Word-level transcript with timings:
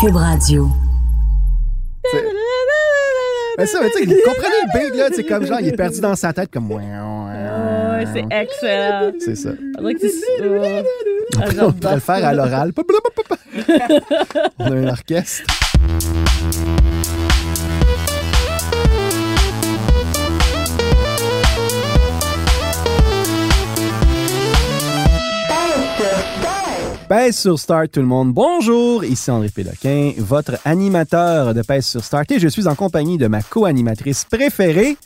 Cube 0.00 0.14
Radio. 0.14 0.68
Ben 3.56 3.66
ça, 3.66 3.80
mais 3.82 3.90
tu 3.90 3.98
sais, 3.98 4.04
vous 4.06 4.14
comprenez 4.24 4.54
le 4.64 4.78
beat, 4.78 4.96
là? 4.96 5.08
C'est 5.12 5.24
comme 5.24 5.44
genre, 5.44 5.58
il 5.60 5.68
est 5.68 5.76
perdu 5.76 6.00
dans 6.00 6.14
sa 6.14 6.32
tête, 6.32 6.50
comme. 6.52 6.70
Ouais, 6.70 6.84
c'est 8.12 8.24
excellent. 8.30 9.12
C'est 9.18 9.34
ça. 9.34 9.50
On. 9.80 10.82
Ah, 11.40 11.46
On 11.62 11.72
pourrait 11.72 11.94
le 11.96 12.00
faire 12.00 12.24
à 12.24 12.32
l'oral. 12.32 12.72
On 14.60 14.64
a 14.66 14.74
un 14.76 14.88
orchestre. 14.88 15.42
Pèse 27.08 27.38
sur 27.38 27.58
Start 27.58 27.90
tout 27.92 28.00
le 28.00 28.06
monde. 28.06 28.34
Bonjour, 28.34 29.02
ici 29.02 29.30
André 29.30 29.48
Péloquin, 29.48 30.12
votre 30.18 30.58
animateur 30.66 31.54
de 31.54 31.62
Pèse 31.62 31.86
sur 31.86 32.04
Start 32.04 32.30
et 32.32 32.38
je 32.38 32.48
suis 32.48 32.66
en 32.68 32.74
compagnie 32.74 33.16
de 33.16 33.26
ma 33.28 33.42
co-animatrice 33.42 34.26
préférée, 34.26 34.96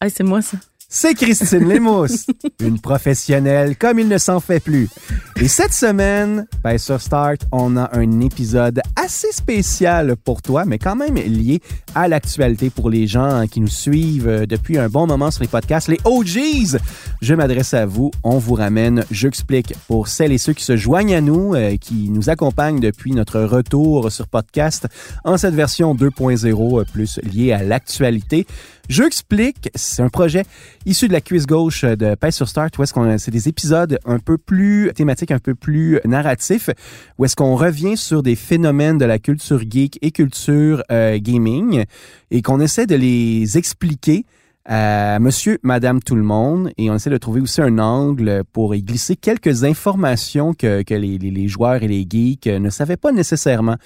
Ah, 0.00 0.08
c'est 0.08 0.22
moi, 0.22 0.40
ça. 0.40 0.56
C'est 0.88 1.14
Christine 1.14 1.68
Lémousse, 1.68 2.26
une 2.60 2.80
professionnelle 2.80 3.76
comme 3.76 3.98
il 3.98 4.08
ne 4.08 4.18
s'en 4.18 4.40
fait 4.40 4.60
plus. 4.60 4.88
Et 5.36 5.48
cette 5.48 5.72
semaine, 5.72 6.46
ben 6.64 6.78
sur 6.78 7.00
Start, 7.00 7.42
on 7.52 7.76
a 7.76 7.90
un 7.92 8.20
épisode 8.20 8.80
assez 8.96 9.32
spécial 9.32 10.16
pour 10.16 10.40
toi, 10.40 10.64
mais 10.64 10.78
quand 10.78 10.96
même 10.96 11.16
lié 11.16 11.60
à 11.94 12.08
l'actualité 12.08 12.70
pour 12.70 12.88
les 12.88 13.06
gens 13.06 13.46
qui 13.46 13.60
nous 13.60 13.68
suivent 13.68 14.46
depuis 14.48 14.78
un 14.78 14.88
bon 14.88 15.06
moment 15.06 15.30
sur 15.30 15.42
les 15.42 15.48
podcasts. 15.48 15.88
Les 15.88 15.98
OGs, 16.04 16.78
je 17.20 17.34
m'adresse 17.34 17.74
à 17.74 17.84
vous, 17.84 18.10
on 18.24 18.38
vous 18.38 18.54
ramène, 18.54 19.04
j'explique 19.10 19.74
pour 19.88 20.08
celles 20.08 20.32
et 20.32 20.38
ceux 20.38 20.52
qui 20.52 20.64
se 20.64 20.76
joignent 20.76 21.14
à 21.14 21.20
nous, 21.20 21.54
euh, 21.54 21.76
qui 21.76 22.08
nous 22.10 22.30
accompagnent 22.30 22.80
depuis 22.80 23.12
notre 23.12 23.40
retour 23.40 24.10
sur 24.10 24.28
podcast 24.28 24.86
en 25.24 25.36
cette 25.36 25.54
version 25.54 25.94
2.0 25.94 26.80
euh, 26.80 26.84
plus 26.90 27.20
liée 27.22 27.52
à 27.52 27.62
l'actualité. 27.62 28.46
Je 28.88 29.02
explique, 29.02 29.68
c'est 29.74 30.02
un 30.02 30.08
projet 30.08 30.44
issu 30.84 31.08
de 31.08 31.12
la 31.12 31.20
cuisse 31.20 31.46
gauche 31.46 31.84
de 31.84 32.14
Pèse 32.14 32.36
sur 32.36 32.48
Start, 32.48 32.78
où 32.78 32.82
est-ce 32.84 32.94
qu'on 32.94 33.18
c'est 33.18 33.32
des 33.32 33.48
épisodes 33.48 33.98
un 34.04 34.20
peu 34.20 34.38
plus 34.38 34.92
thématiques, 34.94 35.32
un 35.32 35.40
peu 35.40 35.56
plus 35.56 35.98
narratifs, 36.04 36.70
où 37.18 37.24
est-ce 37.24 37.34
qu'on 37.34 37.56
revient 37.56 37.96
sur 37.96 38.22
des 38.22 38.36
phénomènes 38.36 38.98
de 38.98 39.04
la 39.04 39.18
culture 39.18 39.60
geek 39.68 39.98
et 40.02 40.12
culture 40.12 40.84
euh, 40.92 41.18
gaming, 41.18 41.84
et 42.30 42.42
qu'on 42.42 42.60
essaie 42.60 42.86
de 42.86 42.94
les 42.94 43.58
expliquer 43.58 44.24
à 44.66 45.18
monsieur, 45.20 45.58
madame, 45.62 46.02
tout 46.02 46.16
le 46.16 46.22
monde, 46.22 46.70
et 46.76 46.90
on 46.90 46.94
essaie 46.96 47.10
de 47.10 47.16
trouver 47.16 47.40
aussi 47.40 47.60
un 47.62 47.78
angle 47.78 48.42
pour 48.52 48.74
y 48.74 48.82
glisser 48.82 49.16
quelques 49.16 49.64
informations 49.64 50.54
que, 50.54 50.82
que 50.82 50.94
les, 50.94 51.18
les- 51.18 51.30
les 51.30 51.48
joueurs 51.48 51.82
et 51.82 51.88
les 51.88 52.06
geeks 52.08 52.46
ne 52.46 52.70
savaient 52.70 52.96
pas 52.96 53.12
nécessairement. 53.12 53.76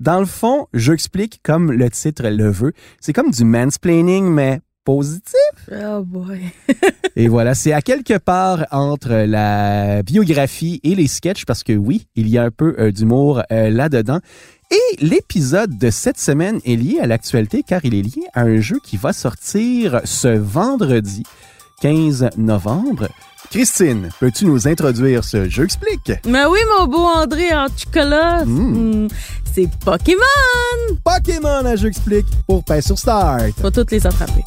Dans 0.00 0.18
le 0.20 0.26
fond, 0.26 0.66
j'explique 0.72 1.40
comme 1.42 1.70
le 1.72 1.90
titre 1.90 2.26
le 2.28 2.50
veut. 2.50 2.72
C'est 3.00 3.12
comme 3.12 3.30
du 3.30 3.44
mansplaining, 3.44 4.24
mais 4.30 4.60
positif. 4.84 5.34
Oh 5.70 6.02
boy. 6.04 6.40
Et 7.16 7.28
voilà, 7.28 7.54
c'est 7.54 7.72
à 7.72 7.82
quelque 7.82 8.16
part 8.18 8.66
entre 8.70 9.12
la 9.26 10.02
biographie 10.02 10.80
et 10.84 10.94
les 10.94 11.06
sketchs, 11.06 11.44
parce 11.44 11.62
que 11.64 11.72
oui, 11.74 12.06
il 12.16 12.28
y 12.28 12.38
a 12.38 12.44
un 12.44 12.50
peu 12.50 12.74
euh, 12.78 12.90
d'humour 12.90 13.42
euh, 13.52 13.68
là-dedans. 13.68 14.20
Et 14.70 15.04
l'épisode 15.04 15.78
de 15.78 15.90
cette 15.90 16.18
semaine 16.18 16.60
est 16.64 16.76
lié 16.76 17.00
à 17.00 17.06
l'actualité 17.06 17.64
car 17.66 17.84
il 17.84 17.94
est 17.94 18.02
lié 18.02 18.22
à 18.34 18.42
un 18.42 18.60
jeu 18.60 18.78
qui 18.82 18.96
va 18.96 19.12
sortir 19.12 20.00
ce 20.04 20.28
vendredi 20.28 21.24
15 21.82 22.30
novembre. 22.36 23.08
Christine, 23.50 24.10
peux-tu 24.20 24.44
nous 24.46 24.68
introduire 24.68 25.24
ce 25.24 25.48
jeu? 25.48 25.64
Explique? 25.64 26.12
Mais 26.24 26.44
oui, 26.44 26.60
mon 26.78 26.86
beau 26.86 26.98
André 27.04 27.52
en 27.52 27.66
chocolat. 27.76 28.44
Mm. 28.44 29.04
Mm, 29.04 29.08
C'est 29.52 29.68
Pokémon. 29.84 30.20
Pokémon 31.04 31.64
à 31.66 31.74
jeu 31.74 31.88
explique 31.88 32.26
pour 32.46 32.62
Paix 32.62 32.80
sur 32.80 32.96
Start. 32.96 33.50
Faut 33.60 33.70
toutes 33.72 33.90
les 33.90 34.06
attraper. 34.06 34.44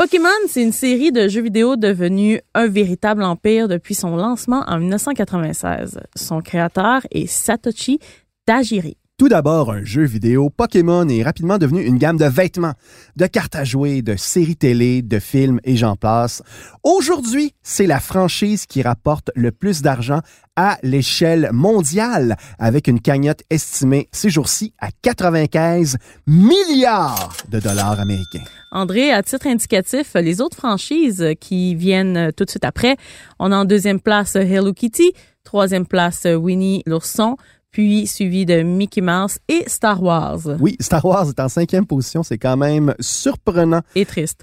Pokémon, 0.00 0.30
c'est 0.48 0.62
une 0.62 0.72
série 0.72 1.12
de 1.12 1.28
jeux 1.28 1.42
vidéo 1.42 1.76
devenue 1.76 2.40
un 2.54 2.68
véritable 2.68 3.22
empire 3.22 3.68
depuis 3.68 3.94
son 3.94 4.16
lancement 4.16 4.64
en 4.66 4.78
1996. 4.78 6.00
Son 6.16 6.40
créateur 6.40 7.02
est 7.10 7.26
Satoshi 7.26 7.98
Tajiri. 8.46 8.96
Tout 9.20 9.28
d'abord, 9.28 9.70
un 9.70 9.84
jeu 9.84 10.04
vidéo, 10.04 10.48
Pokémon 10.48 11.06
est 11.06 11.22
rapidement 11.22 11.58
devenu 11.58 11.82
une 11.82 11.98
gamme 11.98 12.16
de 12.16 12.24
vêtements, 12.24 12.72
de 13.16 13.26
cartes 13.26 13.54
à 13.54 13.64
jouer, 13.64 14.00
de 14.00 14.16
séries 14.16 14.56
télé, 14.56 15.02
de 15.02 15.18
films 15.18 15.60
et 15.62 15.76
j'en 15.76 15.94
passe. 15.94 16.42
Aujourd'hui, 16.84 17.52
c'est 17.62 17.86
la 17.86 18.00
franchise 18.00 18.64
qui 18.64 18.80
rapporte 18.80 19.30
le 19.34 19.52
plus 19.52 19.82
d'argent 19.82 20.20
à 20.56 20.78
l'échelle 20.82 21.50
mondiale, 21.52 22.38
avec 22.58 22.88
une 22.88 22.98
cagnotte 22.98 23.42
estimée 23.50 24.08
ces 24.10 24.30
jours-ci 24.30 24.72
à 24.78 24.88
95 25.02 25.98
milliards 26.26 27.36
de 27.50 27.60
dollars 27.60 28.00
américains. 28.00 28.44
André, 28.72 29.12
à 29.12 29.22
titre 29.22 29.48
indicatif, 29.48 30.14
les 30.14 30.40
autres 30.40 30.56
franchises 30.56 31.34
qui 31.40 31.74
viennent 31.74 32.32
tout 32.34 32.46
de 32.46 32.50
suite 32.50 32.64
après, 32.64 32.96
on 33.38 33.52
a 33.52 33.56
en 33.58 33.66
deuxième 33.66 34.00
place 34.00 34.34
Hello 34.34 34.72
Kitty, 34.72 35.12
troisième 35.44 35.86
place 35.86 36.24
Winnie 36.24 36.82
l'ourson, 36.86 37.36
puis 37.70 38.06
suivi 38.06 38.46
de 38.46 38.62
Mickey 38.62 39.00
Mouse 39.00 39.38
et 39.48 39.64
Star 39.68 40.02
Wars. 40.02 40.40
Oui, 40.58 40.76
Star 40.80 41.04
Wars 41.04 41.28
est 41.28 41.40
en 41.40 41.48
cinquième 41.48 41.86
position, 41.86 42.22
c'est 42.22 42.38
quand 42.38 42.56
même 42.56 42.94
surprenant. 43.00 43.82
Et 43.94 44.04
triste. 44.04 44.42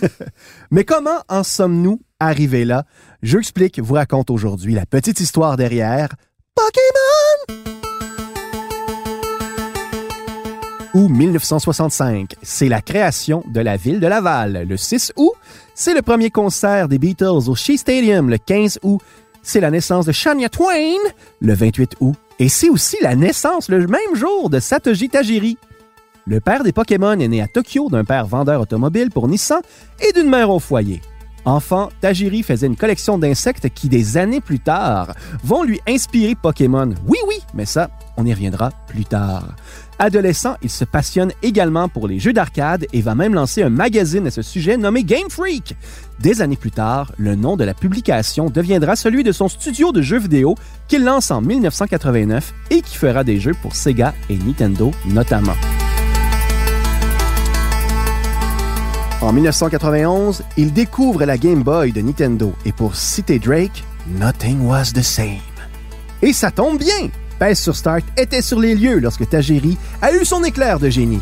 Mais 0.70 0.84
comment 0.84 1.22
en 1.28 1.42
sommes-nous 1.42 2.00
arrivés 2.20 2.64
là? 2.64 2.84
Je 3.22 3.38
explique, 3.38 3.78
vous 3.80 3.94
raconte 3.94 4.30
aujourd'hui 4.30 4.74
la 4.74 4.86
petite 4.86 5.20
histoire 5.20 5.56
derrière 5.56 6.14
Pokémon! 6.54 7.72
Ou 10.94 11.08
1965, 11.08 12.34
c'est 12.42 12.68
la 12.68 12.82
création 12.82 13.42
de 13.48 13.60
la 13.60 13.78
ville 13.78 13.98
de 13.98 14.06
Laval. 14.06 14.66
Le 14.68 14.76
6 14.76 15.14
août, 15.16 15.32
c'est 15.74 15.94
le 15.94 16.02
premier 16.02 16.28
concert 16.28 16.86
des 16.86 16.98
Beatles 16.98 17.48
au 17.48 17.54
Shea 17.54 17.78
Stadium. 17.78 18.28
Le 18.28 18.36
15 18.36 18.80
août, 18.82 19.00
c'est 19.42 19.60
la 19.60 19.70
naissance 19.70 20.04
de 20.04 20.12
Shania 20.12 20.50
Twain. 20.50 20.98
Le 21.40 21.54
28 21.54 21.94
août, 22.00 22.14
et 22.42 22.48
c'est 22.48 22.70
aussi 22.70 22.96
la 23.00 23.14
naissance 23.14 23.68
le 23.68 23.86
même 23.86 24.16
jour 24.16 24.50
de 24.50 24.58
Satoshi 24.58 25.08
Tajiri. 25.08 25.58
Le 26.26 26.40
père 26.40 26.64
des 26.64 26.72
Pokémon 26.72 27.12
est 27.12 27.28
né 27.28 27.40
à 27.40 27.46
Tokyo 27.46 27.88
d'un 27.88 28.02
père 28.02 28.26
vendeur 28.26 28.60
automobile 28.60 29.12
pour 29.12 29.28
Nissan 29.28 29.60
et 30.00 30.12
d'une 30.12 30.28
mère 30.28 30.50
au 30.50 30.58
foyer. 30.58 31.00
Enfant, 31.44 31.90
Tajiri 32.00 32.42
faisait 32.42 32.66
une 32.66 32.74
collection 32.74 33.16
d'insectes 33.16 33.68
qui, 33.68 33.88
des 33.88 34.16
années 34.16 34.40
plus 34.40 34.58
tard, 34.58 35.14
vont 35.44 35.62
lui 35.62 35.80
inspirer 35.86 36.34
Pokémon. 36.34 36.92
Oui, 37.06 37.18
oui, 37.28 37.36
mais 37.54 37.64
ça, 37.64 37.90
on 38.16 38.26
y 38.26 38.32
reviendra 38.32 38.70
plus 38.86 39.04
tard. 39.04 39.54
Adolescent, 39.98 40.56
il 40.62 40.70
se 40.70 40.84
passionne 40.84 41.32
également 41.42 41.88
pour 41.88 42.08
les 42.08 42.18
jeux 42.18 42.32
d'arcade 42.32 42.86
et 42.92 43.02
va 43.02 43.14
même 43.14 43.34
lancer 43.34 43.62
un 43.62 43.70
magazine 43.70 44.26
à 44.26 44.30
ce 44.30 44.42
sujet 44.42 44.76
nommé 44.76 45.04
Game 45.04 45.30
Freak. 45.30 45.76
Des 46.20 46.42
années 46.42 46.56
plus 46.56 46.70
tard, 46.70 47.12
le 47.18 47.34
nom 47.34 47.56
de 47.56 47.64
la 47.64 47.74
publication 47.74 48.50
deviendra 48.50 48.96
celui 48.96 49.22
de 49.22 49.32
son 49.32 49.48
studio 49.48 49.92
de 49.92 50.02
jeux 50.02 50.18
vidéo 50.18 50.56
qu'il 50.88 51.04
lance 51.04 51.30
en 51.30 51.40
1989 51.40 52.52
et 52.70 52.82
qui 52.82 52.96
fera 52.96 53.24
des 53.24 53.38
jeux 53.38 53.54
pour 53.62 53.76
Sega 53.76 54.14
et 54.28 54.36
Nintendo 54.36 54.90
notamment. 55.06 55.56
En 59.20 59.32
1991, 59.32 60.42
il 60.56 60.72
découvre 60.72 61.24
la 61.24 61.38
Game 61.38 61.62
Boy 61.62 61.92
de 61.92 62.00
Nintendo 62.00 62.52
et 62.64 62.72
pour 62.72 62.96
citer 62.96 63.38
Drake, 63.38 63.84
Nothing 64.18 64.62
was 64.62 64.86
the 64.92 65.02
same. 65.02 65.38
Et 66.22 66.32
ça 66.32 66.50
tombe 66.50 66.78
bien! 66.78 67.08
Pèse 67.42 67.58
sur 67.58 67.74
Start 67.74 68.04
était 68.16 68.40
sur 68.40 68.60
les 68.60 68.76
lieux 68.76 69.00
lorsque 69.00 69.28
Tajiri 69.28 69.76
a 70.00 70.12
eu 70.12 70.24
son 70.24 70.44
éclair 70.44 70.78
de 70.78 70.88
génie. 70.88 71.18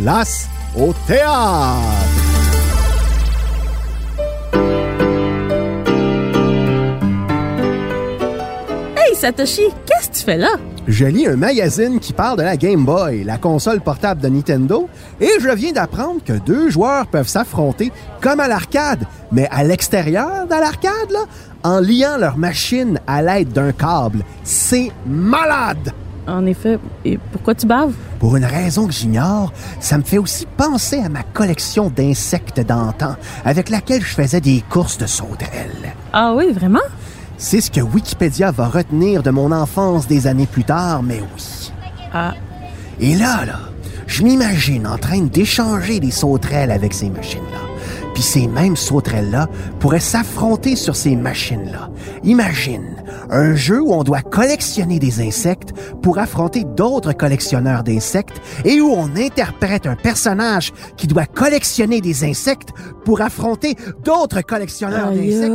Place 0.00 0.46
au 0.78 0.94
théâtre! 1.08 1.82
Hey 8.96 9.16
Satoshi, 9.16 9.62
qu'est-ce 9.86 10.08
que 10.10 10.14
tu 10.14 10.22
fais 10.22 10.36
là? 10.36 10.52
Je 10.88 11.04
lis 11.04 11.26
un 11.26 11.34
magazine 11.34 11.98
qui 11.98 12.12
parle 12.12 12.38
de 12.38 12.44
la 12.44 12.56
Game 12.56 12.84
Boy, 12.84 13.24
la 13.24 13.38
console 13.38 13.80
portable 13.80 14.20
de 14.20 14.28
Nintendo, 14.28 14.88
et 15.20 15.30
je 15.40 15.48
viens 15.48 15.72
d'apprendre 15.72 16.22
que 16.24 16.34
deux 16.34 16.70
joueurs 16.70 17.08
peuvent 17.08 17.26
s'affronter 17.26 17.90
comme 18.20 18.38
à 18.38 18.46
l'arcade, 18.46 19.04
mais 19.32 19.48
à 19.50 19.64
l'extérieur 19.64 20.46
de 20.46 20.50
l'arcade, 20.50 21.10
là, 21.10 21.24
en 21.64 21.80
liant 21.80 22.16
leur 22.18 22.38
machine 22.38 23.00
à 23.04 23.20
l'aide 23.20 23.52
d'un 23.52 23.72
câble. 23.72 24.22
C'est 24.44 24.92
malade! 25.04 25.92
En 26.28 26.46
effet, 26.46 26.78
et 27.04 27.18
pourquoi 27.32 27.56
tu 27.56 27.66
baves? 27.66 27.94
Pour 28.20 28.36
une 28.36 28.44
raison 28.44 28.86
que 28.86 28.92
j'ignore, 28.92 29.52
ça 29.80 29.98
me 29.98 30.02
fait 30.04 30.18
aussi 30.18 30.46
penser 30.56 30.98
à 30.98 31.08
ma 31.08 31.22
collection 31.24 31.88
d'insectes 31.88 32.60
d'antan, 32.60 33.16
avec 33.44 33.70
laquelle 33.70 34.02
je 34.02 34.14
faisais 34.14 34.40
des 34.40 34.62
courses 34.70 34.98
de 34.98 35.06
sauterelles. 35.06 35.94
Ah 36.12 36.32
oui, 36.36 36.52
vraiment? 36.52 36.78
C'est 37.38 37.60
ce 37.60 37.70
que 37.70 37.80
Wikipédia 37.80 38.50
va 38.50 38.68
retenir 38.68 39.22
de 39.22 39.30
mon 39.30 39.52
enfance 39.52 40.06
des 40.06 40.26
années 40.26 40.46
plus 40.46 40.64
tard, 40.64 41.02
mais 41.02 41.20
oui. 41.20 41.72
Ah, 42.12 42.34
Et 42.98 43.14
là, 43.14 43.44
là, 43.44 43.58
je 44.06 44.22
m'imagine 44.22 44.86
en 44.86 44.96
train 44.96 45.20
d'échanger 45.20 46.00
des 46.00 46.10
sauterelles 46.10 46.70
avec 46.70 46.94
ces 46.94 47.10
machines-là. 47.10 47.58
Puis 48.14 48.22
ces 48.22 48.46
mêmes 48.46 48.76
sauterelles-là 48.76 49.48
pourraient 49.78 50.00
s'affronter 50.00 50.74
sur 50.74 50.96
ces 50.96 51.14
machines-là. 51.16 51.90
Imagine, 52.24 52.96
un 53.28 53.54
jeu 53.54 53.82
où 53.82 53.92
on 53.92 54.04
doit 54.04 54.22
collectionner 54.22 54.98
des 54.98 55.20
insectes 55.20 55.74
pour 56.02 56.18
affronter 56.18 56.64
d'autres 56.64 57.12
collectionneurs 57.12 57.82
d'insectes 57.82 58.40
et 58.64 58.80
où 58.80 58.90
on 58.90 59.14
interprète 59.16 59.86
un 59.86 59.96
personnage 59.96 60.72
qui 60.96 61.06
doit 61.06 61.26
collectionner 61.26 62.00
des 62.00 62.24
insectes 62.24 62.70
pour 63.04 63.20
affronter 63.20 63.76
d'autres 64.02 64.40
collectionneurs 64.40 65.10
d'insectes. 65.10 65.52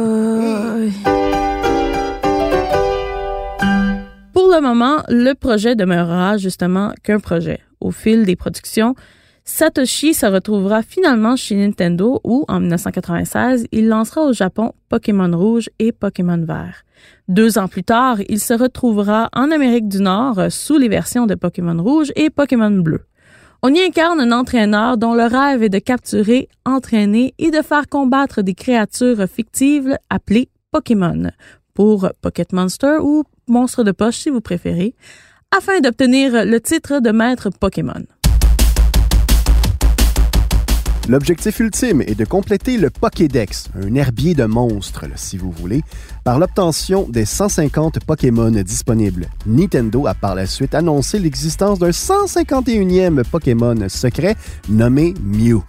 Le 4.52 4.62
moment, 4.62 5.04
le 5.10 5.34
projet 5.34 5.76
demeurera 5.76 6.38
justement 6.38 6.92
qu'un 7.04 7.20
projet. 7.20 7.60
Au 7.80 7.92
fil 7.92 8.26
des 8.26 8.36
productions, 8.36 8.96
Satoshi 9.44 10.14
se 10.14 10.26
retrouvera 10.26 10.84
finalement 10.84 11.36
chez 11.36 11.56
Nintendo 11.56 12.20
où, 12.24 12.46
en 12.48 12.60
1996, 12.60 13.66
il 13.72 13.88
lancera 13.88 14.22
au 14.22 14.34
Japon 14.34 14.74
Pokémon 14.90 15.36
Rouge 15.36 15.70
et 15.80 15.92
Pokémon 15.92 16.38
Vert. 16.38 16.84
Deux 17.28 17.58
ans 17.58 17.68
plus 17.68 17.84
tard, 17.84 18.18
il 18.30 18.40
se 18.40 18.54
retrouvera 18.54 19.30
en 19.34 19.52
Amérique 19.52 19.88
du 19.88 20.02
Nord 20.02 20.40
sous 20.50 20.78
les 20.78 20.90
versions 20.90 21.26
de 21.26 21.36
Pokémon 21.36 21.82
Rouge 21.82 22.12
et 22.16 22.30
Pokémon 22.30 22.72
Bleu. 22.72 23.02
On 23.64 23.74
y 23.74 23.80
incarne 23.80 24.20
un 24.20 24.32
entraîneur 24.32 24.98
dont 24.98 25.14
le 25.14 25.24
rêve 25.24 25.64
est 25.64 25.70
de 25.70 25.80
capturer, 25.80 26.50
entraîner 26.66 27.34
et 27.38 27.52
de 27.52 27.62
faire 27.62 27.88
combattre 27.88 28.42
des 28.42 28.56
créatures 28.56 29.28
fictives 29.28 29.98
appelées 30.10 30.50
Pokémon, 30.72 31.30
pour 31.74 32.10
Pocket 32.22 32.54
Monster 32.54 32.98
ou 33.02 33.24
Monstre 33.48 33.84
de 33.84 33.92
poche 33.92 34.18
si 34.18 34.30
vous 34.30 34.42
préférez, 34.42 34.94
afin 35.56 35.80
d'obtenir 35.82 36.46
le 36.46 36.60
titre 36.60 37.00
de 37.00 37.12
maître 37.12 37.50
Pokémon. 37.50 38.06
L'objectif 41.10 41.60
ultime 41.60 42.02
est 42.02 42.16
de 42.16 42.26
compléter 42.26 42.78
le 42.78 42.90
Pokédex, 42.90 43.70
un 43.76 43.96
herbier 43.96 44.36
de 44.36 44.46
monstres, 44.46 45.06
si 45.16 45.36
vous 45.36 45.52
voulez, 45.52 45.82
par 46.24 46.38
l'obtention 46.38 47.08
des 47.10 47.26
150 47.26 48.06
Pokémon 48.06 48.52
disponibles. 48.52 49.28
Nintendo 49.48 50.06
a 50.08 50.14
par 50.14 50.36
la 50.36 50.46
suite 50.46 50.76
annoncé 50.76 51.18
l'existence 51.20 51.80
d'un 51.80 51.90
151e 51.90 53.24
Pokémon 53.26 53.90
secret 53.90 54.36
nommé 54.70 55.14
Mew. 55.24 55.64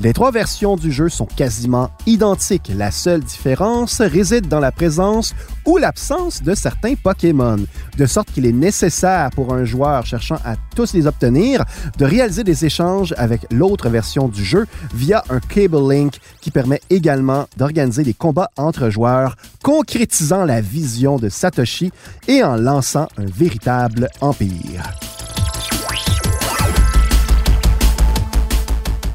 Les 0.00 0.12
trois 0.12 0.30
versions 0.30 0.76
du 0.76 0.92
jeu 0.92 1.08
sont 1.08 1.26
quasiment 1.26 1.90
identiques. 2.06 2.70
La 2.76 2.92
seule 2.92 3.20
différence 3.20 4.00
réside 4.00 4.46
dans 4.46 4.60
la 4.60 4.70
présence 4.70 5.34
ou 5.66 5.76
l'absence 5.76 6.40
de 6.40 6.54
certains 6.54 6.94
Pokémon, 6.94 7.58
de 7.96 8.06
sorte 8.06 8.30
qu'il 8.30 8.46
est 8.46 8.52
nécessaire 8.52 9.30
pour 9.30 9.52
un 9.52 9.64
joueur 9.64 10.06
cherchant 10.06 10.38
à 10.44 10.54
tous 10.76 10.94
les 10.94 11.08
obtenir 11.08 11.64
de 11.98 12.04
réaliser 12.04 12.44
des 12.44 12.64
échanges 12.64 13.12
avec 13.18 13.40
l'autre 13.50 13.88
version 13.88 14.28
du 14.28 14.44
jeu 14.44 14.66
via 14.94 15.24
un 15.30 15.40
Cable 15.40 15.92
Link 15.92 16.20
qui 16.40 16.52
permet 16.52 16.80
également 16.90 17.48
d'organiser 17.56 18.04
des 18.04 18.14
combats 18.14 18.50
entre 18.56 18.90
joueurs, 18.90 19.34
concrétisant 19.64 20.44
la 20.44 20.60
vision 20.60 21.16
de 21.16 21.28
Satoshi 21.28 21.90
et 22.28 22.44
en 22.44 22.54
lançant 22.54 23.08
un 23.16 23.26
véritable 23.26 24.08
empire. 24.20 24.84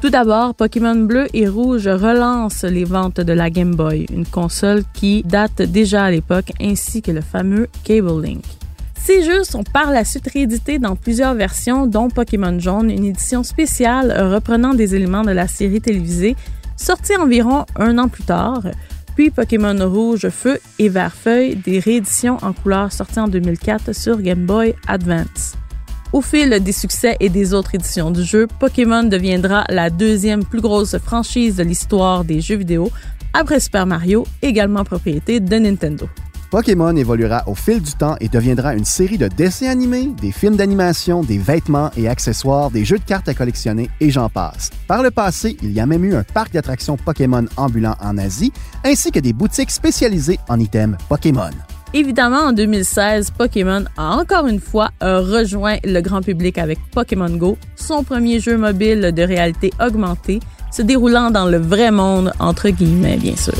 Tout 0.04 0.10
d'abord, 0.10 0.54
Pokémon 0.54 0.96
Bleu 0.96 1.28
et 1.32 1.48
Rouge 1.48 1.88
relance 1.88 2.62
les 2.64 2.84
ventes 2.84 3.22
de 3.22 3.32
la 3.32 3.48
Game 3.48 3.74
Boy, 3.74 4.04
une 4.12 4.26
console 4.26 4.82
qui 4.92 5.22
date 5.22 5.62
déjà 5.62 6.04
à 6.04 6.10
l'époque, 6.10 6.52
ainsi 6.60 7.00
que 7.00 7.10
le 7.10 7.22
fameux 7.22 7.68
Cable 7.84 8.22
Link. 8.22 8.44
Ces 8.98 9.24
jeux 9.24 9.44
sont 9.44 9.62
par 9.62 9.90
la 9.90 10.04
suite 10.04 10.28
réédités 10.30 10.78
dans 10.78 10.94
plusieurs 10.94 11.32
versions, 11.32 11.86
dont 11.86 12.10
Pokémon 12.10 12.58
Jaune, 12.58 12.90
une 12.90 13.06
édition 13.06 13.42
spéciale 13.42 14.12
reprenant 14.30 14.74
des 14.74 14.94
éléments 14.94 15.22
de 15.22 15.30
la 15.30 15.48
série 15.48 15.80
télévisée, 15.80 16.36
sortie 16.76 17.16
environ 17.16 17.64
un 17.74 17.96
an 17.96 18.08
plus 18.08 18.24
tard, 18.24 18.60
puis 19.16 19.30
Pokémon 19.30 19.88
Rouge 19.88 20.28
Feu 20.28 20.60
et 20.78 20.90
Vert 20.90 21.14
Feuille, 21.14 21.56
des 21.56 21.78
rééditions 21.78 22.36
en 22.42 22.52
couleur 22.52 22.92
sorties 22.92 23.20
en 23.20 23.28
2004 23.28 23.94
sur 23.94 24.20
Game 24.20 24.44
Boy 24.44 24.74
Advance. 24.86 25.54
Au 26.14 26.20
fil 26.20 26.60
des 26.60 26.70
succès 26.70 27.16
et 27.18 27.28
des 27.28 27.54
autres 27.54 27.74
éditions 27.74 28.12
du 28.12 28.22
jeu, 28.22 28.46
Pokémon 28.60 29.02
deviendra 29.02 29.64
la 29.68 29.90
deuxième 29.90 30.44
plus 30.44 30.60
grosse 30.60 30.96
franchise 30.96 31.56
de 31.56 31.64
l'histoire 31.64 32.22
des 32.22 32.40
jeux 32.40 32.54
vidéo 32.54 32.88
après 33.32 33.58
Super 33.58 33.84
Mario, 33.84 34.24
également 34.40 34.84
propriété 34.84 35.40
de 35.40 35.56
Nintendo. 35.56 36.08
Pokémon 36.52 36.94
évoluera 36.94 37.42
au 37.48 37.56
fil 37.56 37.82
du 37.82 37.90
temps 37.94 38.14
et 38.20 38.28
deviendra 38.28 38.76
une 38.76 38.84
série 38.84 39.18
de 39.18 39.26
dessins 39.26 39.66
animés, 39.66 40.08
des 40.22 40.30
films 40.30 40.54
d'animation, 40.54 41.24
des 41.24 41.38
vêtements 41.38 41.90
et 41.96 42.08
accessoires, 42.08 42.70
des 42.70 42.84
jeux 42.84 43.00
de 43.00 43.04
cartes 43.04 43.28
à 43.28 43.34
collectionner 43.34 43.90
et 43.98 44.12
j'en 44.12 44.28
passe. 44.28 44.70
Par 44.86 45.02
le 45.02 45.10
passé, 45.10 45.56
il 45.62 45.72
y 45.72 45.80
a 45.80 45.86
même 45.86 46.04
eu 46.04 46.14
un 46.14 46.22
parc 46.22 46.52
d'attractions 46.52 46.96
Pokémon 46.96 47.46
ambulant 47.56 47.96
en 48.00 48.18
Asie, 48.18 48.52
ainsi 48.84 49.10
que 49.10 49.18
des 49.18 49.32
boutiques 49.32 49.72
spécialisées 49.72 50.38
en 50.48 50.60
items 50.60 50.96
Pokémon. 51.08 51.50
Évidemment, 51.96 52.48
en 52.48 52.52
2016, 52.52 53.30
Pokémon 53.38 53.84
a 53.96 54.16
encore 54.16 54.48
une 54.48 54.58
fois 54.58 54.90
rejoint 55.00 55.76
le 55.84 56.00
grand 56.00 56.22
public 56.22 56.58
avec 56.58 56.80
Pokémon 56.90 57.30
Go, 57.30 57.56
son 57.76 58.02
premier 58.02 58.40
jeu 58.40 58.58
mobile 58.58 59.12
de 59.14 59.22
réalité 59.22 59.72
augmentée, 59.80 60.40
se 60.72 60.82
déroulant 60.82 61.30
dans 61.30 61.46
le 61.46 61.58
vrai 61.58 61.92
monde, 61.92 62.32
entre 62.40 62.70
guillemets, 62.70 63.16
bien 63.16 63.36
sûr. 63.36 63.54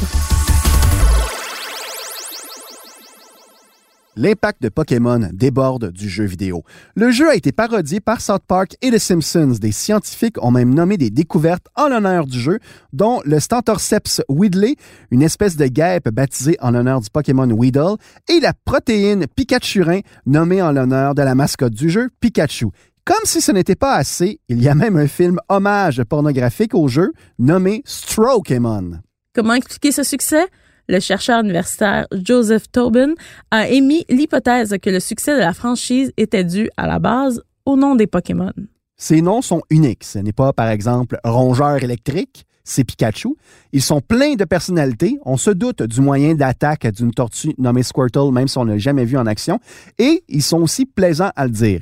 L'impact 4.16 4.62
de 4.62 4.68
Pokémon 4.68 5.28
déborde 5.32 5.90
du 5.90 6.08
jeu 6.08 6.24
vidéo. 6.24 6.62
Le 6.94 7.10
jeu 7.10 7.28
a 7.28 7.34
été 7.34 7.50
parodié 7.50 7.98
par 7.98 8.20
South 8.20 8.44
Park 8.46 8.76
et 8.80 8.92
The 8.92 8.98
Simpsons. 8.98 9.56
Des 9.60 9.72
scientifiques 9.72 10.40
ont 10.40 10.52
même 10.52 10.72
nommé 10.72 10.96
des 10.96 11.10
découvertes 11.10 11.66
en 11.74 11.88
l'honneur 11.88 12.26
du 12.26 12.38
jeu, 12.38 12.60
dont 12.92 13.20
le 13.24 13.40
Stentorceps 13.40 14.22
Weedley, 14.28 14.76
une 15.10 15.22
espèce 15.22 15.56
de 15.56 15.66
guêpe 15.66 16.08
baptisée 16.10 16.56
en 16.60 16.70
l'honneur 16.70 17.00
du 17.00 17.10
Pokémon 17.10 17.48
Weedle, 17.48 17.96
et 18.28 18.38
la 18.38 18.52
protéine 18.64 19.26
Pikachurin, 19.26 20.00
nommée 20.26 20.62
en 20.62 20.70
l'honneur 20.70 21.16
de 21.16 21.22
la 21.22 21.34
mascotte 21.34 21.74
du 21.74 21.90
jeu, 21.90 22.10
Pikachu. 22.20 22.68
Comme 23.04 23.24
si 23.24 23.40
ce 23.40 23.50
n'était 23.50 23.74
pas 23.74 23.96
assez, 23.96 24.38
il 24.48 24.62
y 24.62 24.68
a 24.68 24.76
même 24.76 24.96
un 24.96 25.08
film 25.08 25.38
hommage 25.48 26.02
pornographique 26.04 26.74
au 26.74 26.86
jeu 26.86 27.12
nommé 27.40 27.82
Strokemon. 27.84 29.00
Comment 29.34 29.54
expliquer 29.54 29.90
ce 29.90 30.04
succès? 30.04 30.46
Le 30.88 31.00
chercheur 31.00 31.40
universitaire 31.40 32.06
Joseph 32.12 32.70
Tobin 32.70 33.14
a 33.50 33.68
émis 33.68 34.04
l'hypothèse 34.08 34.76
que 34.80 34.90
le 34.90 35.00
succès 35.00 35.34
de 35.34 35.40
la 35.40 35.52
franchise 35.54 36.12
était 36.16 36.44
dû 36.44 36.68
à 36.76 36.86
la 36.86 36.98
base 36.98 37.42
au 37.66 37.76
nom 37.76 37.94
des 37.94 38.06
Pokémon. 38.06 38.52
Ces 38.96 39.22
noms 39.22 39.42
sont 39.42 39.62
uniques. 39.70 40.04
Ce 40.04 40.18
n'est 40.18 40.32
pas, 40.32 40.52
par 40.52 40.68
exemple, 40.68 41.18
rongeur 41.24 41.82
électrique, 41.82 42.46
c'est 42.62 42.84
Pikachu. 42.84 43.34
Ils 43.72 43.82
sont 43.82 44.00
pleins 44.00 44.34
de 44.34 44.44
personnalités. 44.44 45.18
On 45.24 45.36
se 45.36 45.50
doute 45.50 45.82
du 45.82 46.00
moyen 46.00 46.34
d'attaque 46.34 46.86
d'une 46.86 47.12
tortue 47.12 47.54
nommée 47.58 47.82
Squirtle, 47.82 48.32
même 48.32 48.48
si 48.48 48.56
on 48.58 48.64
ne 48.64 48.72
l'a 48.72 48.78
jamais 48.78 49.04
vu 49.04 49.18
en 49.18 49.26
action. 49.26 49.58
Et 49.98 50.24
ils 50.28 50.42
sont 50.42 50.62
aussi 50.62 50.86
plaisants 50.86 51.30
à 51.36 51.44
le 51.44 51.50
dire. 51.50 51.80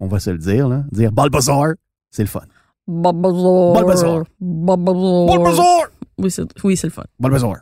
On 0.00 0.08
va 0.08 0.18
se 0.18 0.30
le 0.30 0.38
dire, 0.38 0.68
là. 0.68 0.84
Dire 0.90 1.12
Bulbasaur, 1.12 1.74
c'est 2.10 2.22
le 2.22 2.28
fun. 2.28 2.40
Bulbasaur. 2.86 3.74
Bulbasaur. 3.74 4.24
Bulbasaur. 4.40 5.86
Oui, 6.18 6.30
c'est 6.76 6.86
le 6.86 6.92
fun. 6.92 7.04
Bulbasaur. 7.20 7.56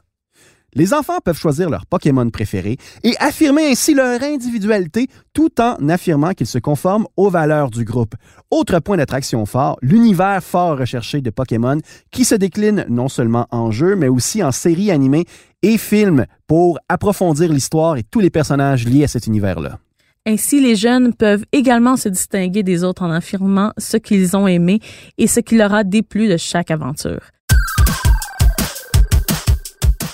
Les 0.75 0.95
enfants 0.95 1.19
peuvent 1.23 1.39
choisir 1.39 1.69
leur 1.69 1.85
Pokémon 1.85 2.31
préféré 2.31 2.79
et 3.05 3.15
affirmer 3.19 3.71
ainsi 3.71 3.93
leur 3.93 4.23
individualité 4.23 5.07
tout 5.35 5.61
en 5.61 5.77
affirmant 5.91 6.33
qu'ils 6.33 6.47
se 6.47 6.59
conforment 6.59 7.07
aux 7.19 7.29
valeurs 7.29 7.69
du 7.69 7.85
groupe. 7.85 8.15
Autre 8.51 8.79
point 8.79 8.97
d'attraction 8.97 9.45
fort, 9.45 9.77
l'univers 9.83 10.43
fort 10.43 10.79
recherché 10.79 11.21
de 11.21 11.29
Pokémon 11.29 11.77
qui 12.11 12.25
se 12.25 12.35
décline 12.35 12.87
non 12.89 13.09
seulement 13.09 13.47
en 13.51 13.71
jeu 13.71 13.97
mais 13.97 14.09
aussi 14.09 14.43
en 14.43 14.51
séries 14.51 14.91
animées 14.91 15.27
et 15.61 15.77
films 15.77 16.25
pour 16.47 16.79
approfondir 16.89 17.53
l'histoire 17.53 17.99
et 17.99 18.03
tous 18.03 18.21
les 18.21 18.31
personnages 18.31 18.87
liés 18.87 19.05
à 19.05 19.09
cet 19.09 19.27
univers-là. 19.27 19.79
Ainsi, 20.25 20.61
les 20.61 20.77
jeunes 20.77 21.13
peuvent 21.13 21.45
également 21.53 21.97
se 21.97 22.09
distinguer 22.09 22.63
des 22.63 22.83
autres 22.85 23.03
en 23.03 23.11
affirmant 23.11 23.73
ce 23.77 23.99
qu'ils 23.99 24.37
ont 24.37 24.47
aimé 24.47 24.79
et 25.19 25.27
ce 25.27 25.41
qui 25.41 25.57
leur 25.57 25.75
a 25.75 25.85
déplu 25.85 26.29
de 26.29 26.37
chaque 26.37 26.71
aventure. 26.71 27.21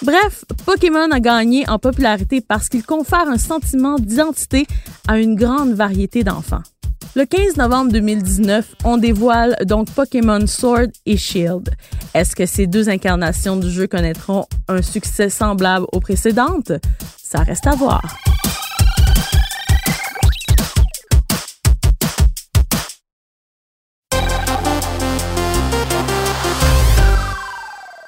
Bref, 0.02 0.44
Pokémon 0.64 1.10
a 1.10 1.18
gagné 1.18 1.68
en 1.68 1.78
popularité 1.78 2.40
parce 2.40 2.68
qu'il 2.68 2.84
confère 2.84 3.26
un 3.28 3.36
sentiment 3.36 3.96
d'identité 3.98 4.66
à 5.08 5.18
une 5.18 5.34
grande 5.34 5.72
variété 5.72 6.22
d'enfants. 6.22 6.62
Le 7.16 7.24
15 7.24 7.56
novembre 7.56 7.90
2019, 7.92 8.76
on 8.84 8.96
dévoile 8.96 9.56
donc 9.66 9.90
Pokémon 9.90 10.46
Sword 10.46 10.88
et 11.04 11.16
Shield. 11.16 11.70
Est-ce 12.14 12.36
que 12.36 12.46
ces 12.46 12.68
deux 12.68 12.88
incarnations 12.88 13.56
du 13.56 13.68
jeu 13.70 13.88
connaîtront 13.88 14.46
un 14.68 14.82
succès 14.82 15.30
semblable 15.30 15.86
aux 15.92 16.00
précédentes? 16.00 16.72
Ça 17.20 17.40
reste 17.40 17.66
à 17.66 17.74
voir. 17.74 18.02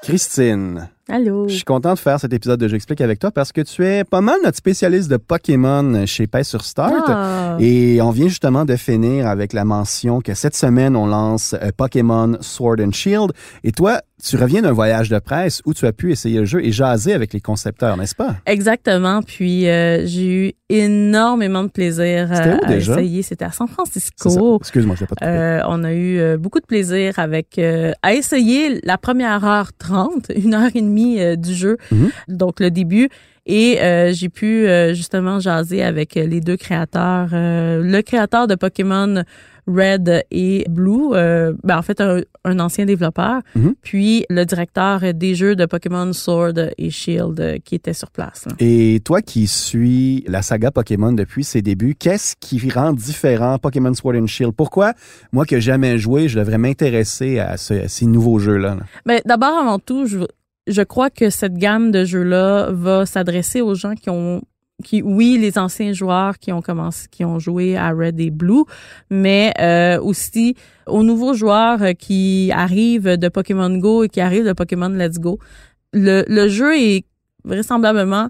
Christine. 0.02 0.88
Allô? 1.11 1.49
Je 1.49 1.55
suis 1.55 1.64
content 1.64 1.95
de 1.95 1.99
faire 1.99 2.21
cet 2.21 2.33
épisode 2.33 2.61
de 2.61 2.69
J'explique 2.69 3.00
avec 3.00 3.19
toi 3.19 3.33
parce 3.33 3.50
que 3.50 3.61
tu 3.62 3.85
es 3.85 4.05
pas 4.05 4.21
mal 4.21 4.37
notre 4.45 4.57
spécialiste 4.57 5.11
de 5.11 5.17
Pokémon 5.17 6.07
chez 6.07 6.29
Pay 6.29 6.45
sur 6.45 6.64
Start. 6.64 7.05
Ah. 7.09 7.57
Et 7.59 8.00
on 8.00 8.11
vient 8.11 8.29
justement 8.29 8.64
de 8.64 8.76
finir 8.76 9.26
avec 9.26 9.52
la 9.52 9.64
mention 9.64 10.21
que 10.21 10.35
cette 10.35 10.55
semaine, 10.55 10.95
on 10.95 11.07
lance 11.07 11.55
euh, 11.55 11.71
Pokémon 11.76 12.37
Sword 12.40 12.76
and 12.81 12.93
Shield. 12.93 13.33
Et 13.64 13.73
toi, 13.73 14.00
tu 14.23 14.37
reviens 14.37 14.62
d'un 14.62 14.73
voyage 14.73 15.09
de 15.09 15.19
presse 15.19 15.61
où 15.65 15.75
tu 15.75 15.87
as 15.87 15.93
pu 15.93 16.12
essayer 16.12 16.39
le 16.41 16.45
jeu 16.45 16.65
et 16.65 16.73
jaser 16.73 17.12
avec 17.15 17.33
les 17.33 17.41
concepteurs, 17.41 17.97
n'est-ce 17.97 18.15
pas? 18.15 18.37
Exactement. 18.47 19.23
Puis 19.23 19.69
euh, 19.69 20.07
j'ai 20.07 20.27
eu 20.49 20.53
énormément 20.69 21.62
de 21.65 21.69
plaisir 21.69 22.29
C'était 22.33 22.55
où 22.55 22.65
à, 22.65 22.69
déjà? 22.69 22.93
essayer. 22.95 23.23
C'était 23.23 23.45
à 23.45 23.53
San. 23.53 23.67
Francisco. 23.69 24.59
Excuse-moi, 24.61 24.97
je 24.99 25.05
pas 25.05 25.15
trouvé. 25.15 25.31
Euh, 25.31 25.61
on 25.67 25.85
a 25.85 25.93
eu 25.93 26.19
euh, 26.19 26.37
beaucoup 26.37 26.61
de 26.61 26.67
plaisir 26.67 27.19
avec 27.19 27.59
euh, 27.59 27.93
à 28.03 28.15
essayer 28.15 28.81
la 28.85 28.99
première 28.99 29.45
heure 29.45 29.71
30, 29.79 30.27
une 30.37 30.55
heure 30.55 30.71
et 30.75 30.81
demie 30.83 31.21
euh, 31.21 31.37
du 31.37 31.55
jeu, 31.55 31.77
Mhm. 31.91 32.11
donc 32.29 32.61
le 32.61 32.71
début. 32.71 33.09
Et 33.47 33.81
euh, 33.81 34.12
j'ai 34.12 34.29
pu 34.29 34.67
euh, 34.69 34.93
justement 34.95 35.41
jaser 35.41 35.83
avec 35.83 36.17
euh, 36.17 36.27
les 36.27 36.41
deux 36.41 36.57
créateurs. 36.57 37.31
Euh, 37.33 37.83
le 37.83 38.03
créateur 38.03 38.47
de 38.47 38.55
Pokémon 38.55 39.25
Red 39.75 40.25
et 40.31 40.65
Blue, 40.69 41.12
euh, 41.15 41.53
ben, 41.62 41.79
en 41.79 41.83
fait 41.83 42.00
un, 42.00 42.21
un 42.45 42.59
ancien 42.61 42.85
développeur, 42.87 43.41
Mhm. 43.55 43.75
puis 43.83 44.25
le 44.31 44.45
directeur 44.45 45.00
des 45.15 45.35
jeux 45.35 45.57
de 45.57 45.67
Pokémon 45.67 46.12
Sword 46.12 46.55
et 46.79 46.91
Shield 46.91 47.39
euh, 47.41 47.59
qui 47.65 47.75
était 47.77 47.93
sur 47.93 48.11
place. 48.11 48.45
là. 48.47 48.53
Et 48.59 49.00
toi 49.05 49.23
qui 49.23 49.47
suis 49.47 50.25
la 50.27 50.43
saga 50.43 50.71
Pokémon 50.71 51.12
depuis 51.12 51.45
ses 51.45 51.62
débuts, 51.62 51.95
qu'est-ce 51.95 52.35
qui 52.41 52.71
rend 52.71 52.93
différent 52.93 53.59
Pokémon 53.59 53.95
Sword 53.95 54.17
and 54.17 54.27
Shield? 54.27 54.53
Pourquoi, 54.55 54.93
moi 55.33 55.45
qui 55.47 55.55
n'ai 55.55 55.61
jamais 55.61 55.99
joué, 55.99 56.29
je 56.29 56.39
devrais 56.39 56.59
m'intéresser 56.59 57.39
à, 57.39 57.57
ce- 57.57 57.85
à 57.85 57.89
ces 57.89 58.07
nouveaux 58.07 58.39
jeux-là? 58.39 58.75
là? 58.75 58.83
Ben, 59.07 59.21
d'abord, 59.25 59.59
avant 59.59 59.79
tout, 59.79 60.07
je, 60.07 60.19
je 60.67 60.83
crois 60.83 61.11
que 61.11 61.31
cette 61.31 61.55
gamme 61.55 61.91
de 61.91 62.05
jeux-là 62.05 62.71
va 62.73 63.07
s'adresser 63.07 63.61
aux 63.61 63.75
gens 63.75 63.95
qui 63.95 64.11
ont 64.11 64.43
qui 64.82 65.02
oui 65.02 65.38
les 65.38 65.58
anciens 65.58 65.92
joueurs 65.92 66.38
qui 66.38 66.52
ont 66.52 66.62
commencé 66.62 67.06
qui 67.10 67.25
ont 67.25 67.38
joué 67.38 67.76
à 67.76 67.90
Red 67.90 68.18
et 68.20 68.30
Blue 68.30 68.64
mais 69.10 69.52
euh, 69.60 70.00
aussi 70.00 70.54
aux 70.87 71.02
nouveaux 71.02 71.34
joueurs 71.34 71.82
euh, 71.82 71.92
qui 71.92 72.50
arrivent 72.54 73.16
de 73.16 73.28
Pokémon 73.28 73.76
Go 73.78 74.04
et 74.04 74.08
qui 74.08 74.20
arrivent 74.20 74.46
de 74.46 74.52
Pokémon 74.52 74.88
Let's 74.88 75.18
Go 75.18 75.38
le, 75.92 76.25
le 76.28 76.49
jeu 76.49 76.76
est 76.78 77.04
vraisemblablement 77.44 78.28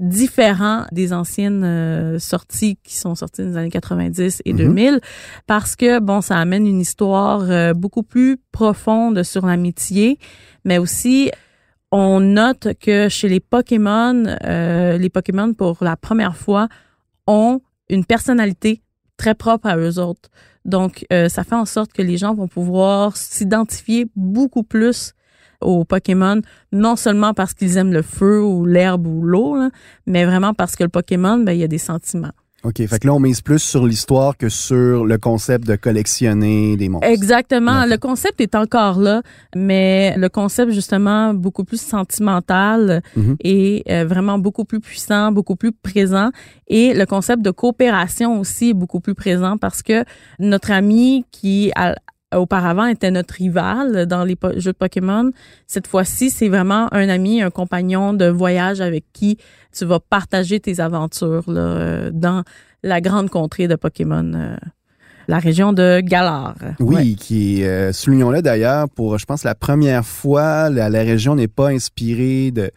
différent 0.00 0.84
des 0.90 1.12
anciennes 1.12 1.62
euh, 1.64 2.18
sorties 2.18 2.76
qui 2.82 2.96
sont 2.96 3.14
sorties 3.14 3.42
dans 3.42 3.50
les 3.50 3.56
années 3.56 3.70
90 3.70 4.42
et 4.44 4.52
Mhm. 4.52 4.58
2000 4.58 5.00
parce 5.46 5.76
que 5.76 6.00
bon 6.00 6.20
ça 6.20 6.36
amène 6.38 6.66
une 6.66 6.80
histoire 6.80 7.42
euh, 7.48 7.72
beaucoup 7.72 8.02
plus 8.02 8.38
profonde 8.50 9.22
sur 9.22 9.46
l'amitié 9.46 10.18
mais 10.64 10.78
aussi 10.78 11.30
on 11.92 12.20
note 12.20 12.68
que 12.80 13.08
chez 13.08 13.28
les 13.28 13.40
Pokémon 13.40 14.24
euh, 14.44 14.98
les 14.98 15.10
Pokémon 15.10 15.54
pour 15.54 15.78
la 15.80 15.96
première 15.96 16.36
fois 16.36 16.68
ont 17.26 17.60
une 17.88 18.04
personnalité 18.04 18.82
très 19.16 19.34
propre 19.34 19.68
à 19.68 19.76
eux 19.76 19.98
autres 19.98 20.30
donc 20.64 21.06
euh, 21.12 21.28
ça 21.28 21.44
fait 21.44 21.54
en 21.54 21.66
sorte 21.66 21.92
que 21.92 22.02
les 22.02 22.16
gens 22.16 22.34
vont 22.34 22.48
pouvoir 22.48 23.16
s'identifier 23.16 24.06
beaucoup 24.16 24.62
plus 24.62 25.14
aux 25.62 25.84
Pokémon, 25.84 26.40
non 26.72 26.96
seulement 26.96 27.34
parce 27.34 27.54
qu'ils 27.54 27.76
aiment 27.76 27.92
le 27.92 28.02
feu 28.02 28.42
ou 28.42 28.66
l'herbe 28.66 29.06
ou 29.06 29.22
l'eau, 29.22 29.56
mais 30.06 30.24
vraiment 30.24 30.54
parce 30.54 30.74
que 30.76 30.82
le 30.82 30.88
Pokémon, 30.88 31.38
ben, 31.38 31.52
il 31.52 31.60
y 31.60 31.64
a 31.64 31.68
des 31.68 31.78
sentiments. 31.78 32.32
OK, 32.64 32.86
fait 32.86 32.98
que 33.00 33.06
là, 33.08 33.14
on 33.14 33.18
mise 33.18 33.40
plus 33.40 33.58
sur 33.58 33.84
l'histoire 33.86 34.36
que 34.36 34.48
sur 34.48 35.04
le 35.04 35.18
concept 35.18 35.66
de 35.66 35.74
collectionner 35.74 36.76
des 36.76 36.88
monstres. 36.88 37.08
Exactement. 37.08 37.84
Le 37.86 37.96
concept 37.96 38.40
est 38.40 38.54
encore 38.54 39.00
là, 39.00 39.22
mais 39.56 40.14
le 40.16 40.28
concept, 40.28 40.70
justement, 40.72 41.34
beaucoup 41.34 41.64
plus 41.64 41.80
sentimental 41.80 43.02
Mhm. 43.16 43.36
et 43.42 43.82
euh, 43.90 44.04
vraiment 44.04 44.38
beaucoup 44.38 44.64
plus 44.64 44.80
puissant, 44.80 45.32
beaucoup 45.32 45.56
plus 45.56 45.72
présent. 45.72 46.30
Et 46.68 46.94
le 46.94 47.04
concept 47.06 47.42
de 47.42 47.50
coopération 47.50 48.38
aussi 48.40 48.70
est 48.70 48.74
beaucoup 48.74 49.00
plus 49.00 49.14
présent 49.14 49.56
parce 49.58 49.82
que 49.82 50.04
notre 50.38 50.70
ami 50.70 51.24
qui, 51.32 51.72
a- 51.74 51.96
auparavant 52.34 52.86
était 52.86 53.10
notre 53.10 53.34
rival 53.34 54.06
dans 54.06 54.24
les 54.24 54.36
jeux 54.56 54.72
de 54.72 54.76
Pokémon. 54.76 55.30
Cette 55.66 55.86
fois-ci, 55.86 56.30
c'est 56.30 56.48
vraiment 56.48 56.92
un 56.92 57.08
ami, 57.08 57.42
un 57.42 57.50
compagnon 57.50 58.12
de 58.12 58.26
voyage 58.26 58.80
avec 58.80 59.04
qui 59.12 59.38
tu 59.72 59.84
vas 59.84 60.00
partager 60.00 60.60
tes 60.60 60.80
aventures 60.80 61.50
là, 61.50 61.60
euh, 61.60 62.10
dans 62.12 62.42
la 62.82 63.00
grande 63.00 63.30
contrée 63.30 63.68
de 63.68 63.76
Pokémon, 63.76 64.32
euh, 64.34 64.56
la 65.28 65.38
région 65.38 65.72
de 65.72 66.00
Galar. 66.00 66.54
Oui, 66.80 66.94
Ouais. 66.94 67.04
qui, 67.14 67.64
euh, 67.64 67.92
soulignons-le 67.92 68.42
d'ailleurs, 68.42 68.88
pour, 68.88 69.18
je 69.18 69.24
pense, 69.24 69.44
la 69.44 69.54
première 69.54 70.04
fois, 70.04 70.68
la, 70.70 70.88
la 70.88 71.00
région 71.02 71.34
n'est 71.34 71.48
pas 71.48 71.68
inspirée 71.68 72.50
de, 72.50 72.70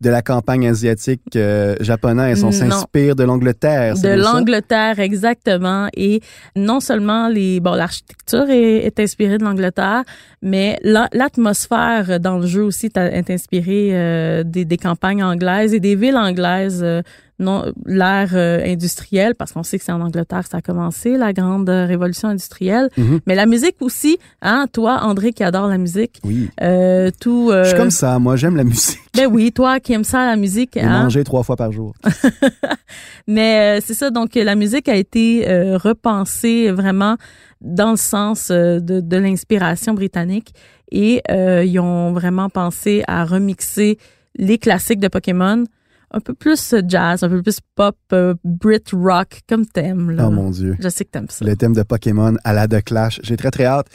de 0.00 0.10
la 0.10 0.22
campagne 0.22 0.66
asiatique 0.66 1.20
euh, 1.36 1.76
japonaise. 1.80 2.42
On 2.42 2.50
s'inspire 2.52 3.14
de 3.16 3.24
l'Angleterre. 3.24 3.94
De 3.98 4.08
l'Angleterre, 4.08 4.98
exactement. 4.98 5.88
Et 5.94 6.20
non 6.56 6.80
seulement 6.80 7.28
les, 7.28 7.60
bon, 7.60 7.74
l'architecture 7.74 8.48
est, 8.48 8.86
est 8.86 8.98
inspirée 9.00 9.36
de 9.38 9.44
l'Angleterre, 9.44 10.02
mais 10.42 10.78
la- 10.82 11.08
l'atmosphère 11.12 12.18
dans 12.20 12.38
le 12.38 12.46
jeu 12.46 12.62
aussi 12.62 12.86
est, 12.86 12.96
est 12.96 13.30
inspirée 13.30 13.90
euh, 13.92 14.42
des, 14.44 14.64
des 14.64 14.76
campagnes 14.78 15.22
anglaises 15.22 15.74
et 15.74 15.80
des 15.80 15.96
villes 15.96 16.16
anglaises. 16.16 16.80
euh, 16.82 17.02
non, 17.40 17.72
l'ère 17.86 18.30
euh, 18.34 18.62
industrielle, 18.64 19.34
parce 19.34 19.50
qu'on 19.52 19.62
sait 19.64 19.78
que 19.78 19.84
c'est 19.84 19.90
en 19.92 20.00
Angleterre 20.00 20.42
que 20.44 20.48
ça 20.50 20.58
a 20.58 20.60
commencé, 20.62 21.16
la 21.16 21.32
grande 21.32 21.68
euh, 21.68 21.86
révolution 21.86 22.28
industrielle. 22.28 22.88
Mhm. 22.96 23.20
Mais 23.26 23.34
la 23.34 23.46
musique 23.46 23.76
aussi, 23.80 24.18
hein, 24.42 24.66
toi, 24.72 25.00
André, 25.02 25.32
qui 25.32 25.42
adore 25.42 25.66
la 25.66 25.78
musique, 25.78 26.20
Oui. 26.22 26.48
euh, 26.62 27.10
tout... 27.20 27.50
euh, 27.50 27.64
Je 27.64 27.68
suis 27.70 27.78
comme 27.78 27.90
ça, 27.90 28.18
moi, 28.18 28.36
j'aime 28.36 28.56
la 28.56 28.64
musique. 28.64 28.98
ben 29.16 29.26
oui, 29.26 29.50
toi 29.50 29.80
qui 29.80 29.92
aimes 29.94 30.04
ça, 30.04 30.24
la 30.26 30.36
musique, 30.36 30.76
hein, 30.76 31.02
manger 31.04 31.24
trois 31.24 31.42
fois 31.42 31.56
par 31.56 31.72
jour. 31.72 31.94
Mais 33.26 33.78
euh, 33.78 33.80
c'est 33.84 33.94
ça, 33.94 34.10
donc 34.10 34.34
la 34.34 34.54
musique 34.54 34.88
a 34.88 34.96
été 34.96 35.48
euh, 35.48 35.76
repensée 35.78 36.70
vraiment 36.70 37.16
dans 37.60 37.90
le 37.92 37.96
sens 37.96 38.50
de, 38.50 38.78
de 39.00 39.16
l'inspiration 39.16 39.94
britannique 39.94 40.52
et 40.90 41.22
euh, 41.30 41.62
ils 41.64 41.78
ont 41.78 42.12
vraiment 42.12 42.48
pensé 42.48 43.02
à 43.06 43.24
remixer 43.24 43.98
les 44.36 44.58
classiques 44.58 45.00
de 45.00 45.08
Pokémon 45.08 45.64
un 46.12 46.20
peu 46.20 46.34
plus 46.34 46.74
jazz, 46.88 47.22
un 47.22 47.28
peu 47.28 47.40
plus 47.40 47.58
pop, 47.76 47.96
euh, 48.12 48.34
Brit 48.44 48.82
rock 48.92 49.40
comme 49.48 49.64
thème. 49.64 50.10
Là. 50.10 50.24
Oh 50.26 50.30
mon 50.30 50.50
Dieu. 50.50 50.76
Je 50.80 50.88
sais 50.88 51.04
que 51.04 51.10
t'aimes 51.10 51.28
ça. 51.28 51.44
Le 51.44 51.54
thème 51.56 51.72
de 51.72 51.82
Pokémon 51.82 52.34
à 52.42 52.52
la 52.52 52.66
de 52.66 52.80
Clash. 52.80 53.20
J'ai 53.22 53.36
très 53.36 53.50
très 53.52 53.64
hâte. 53.64 53.86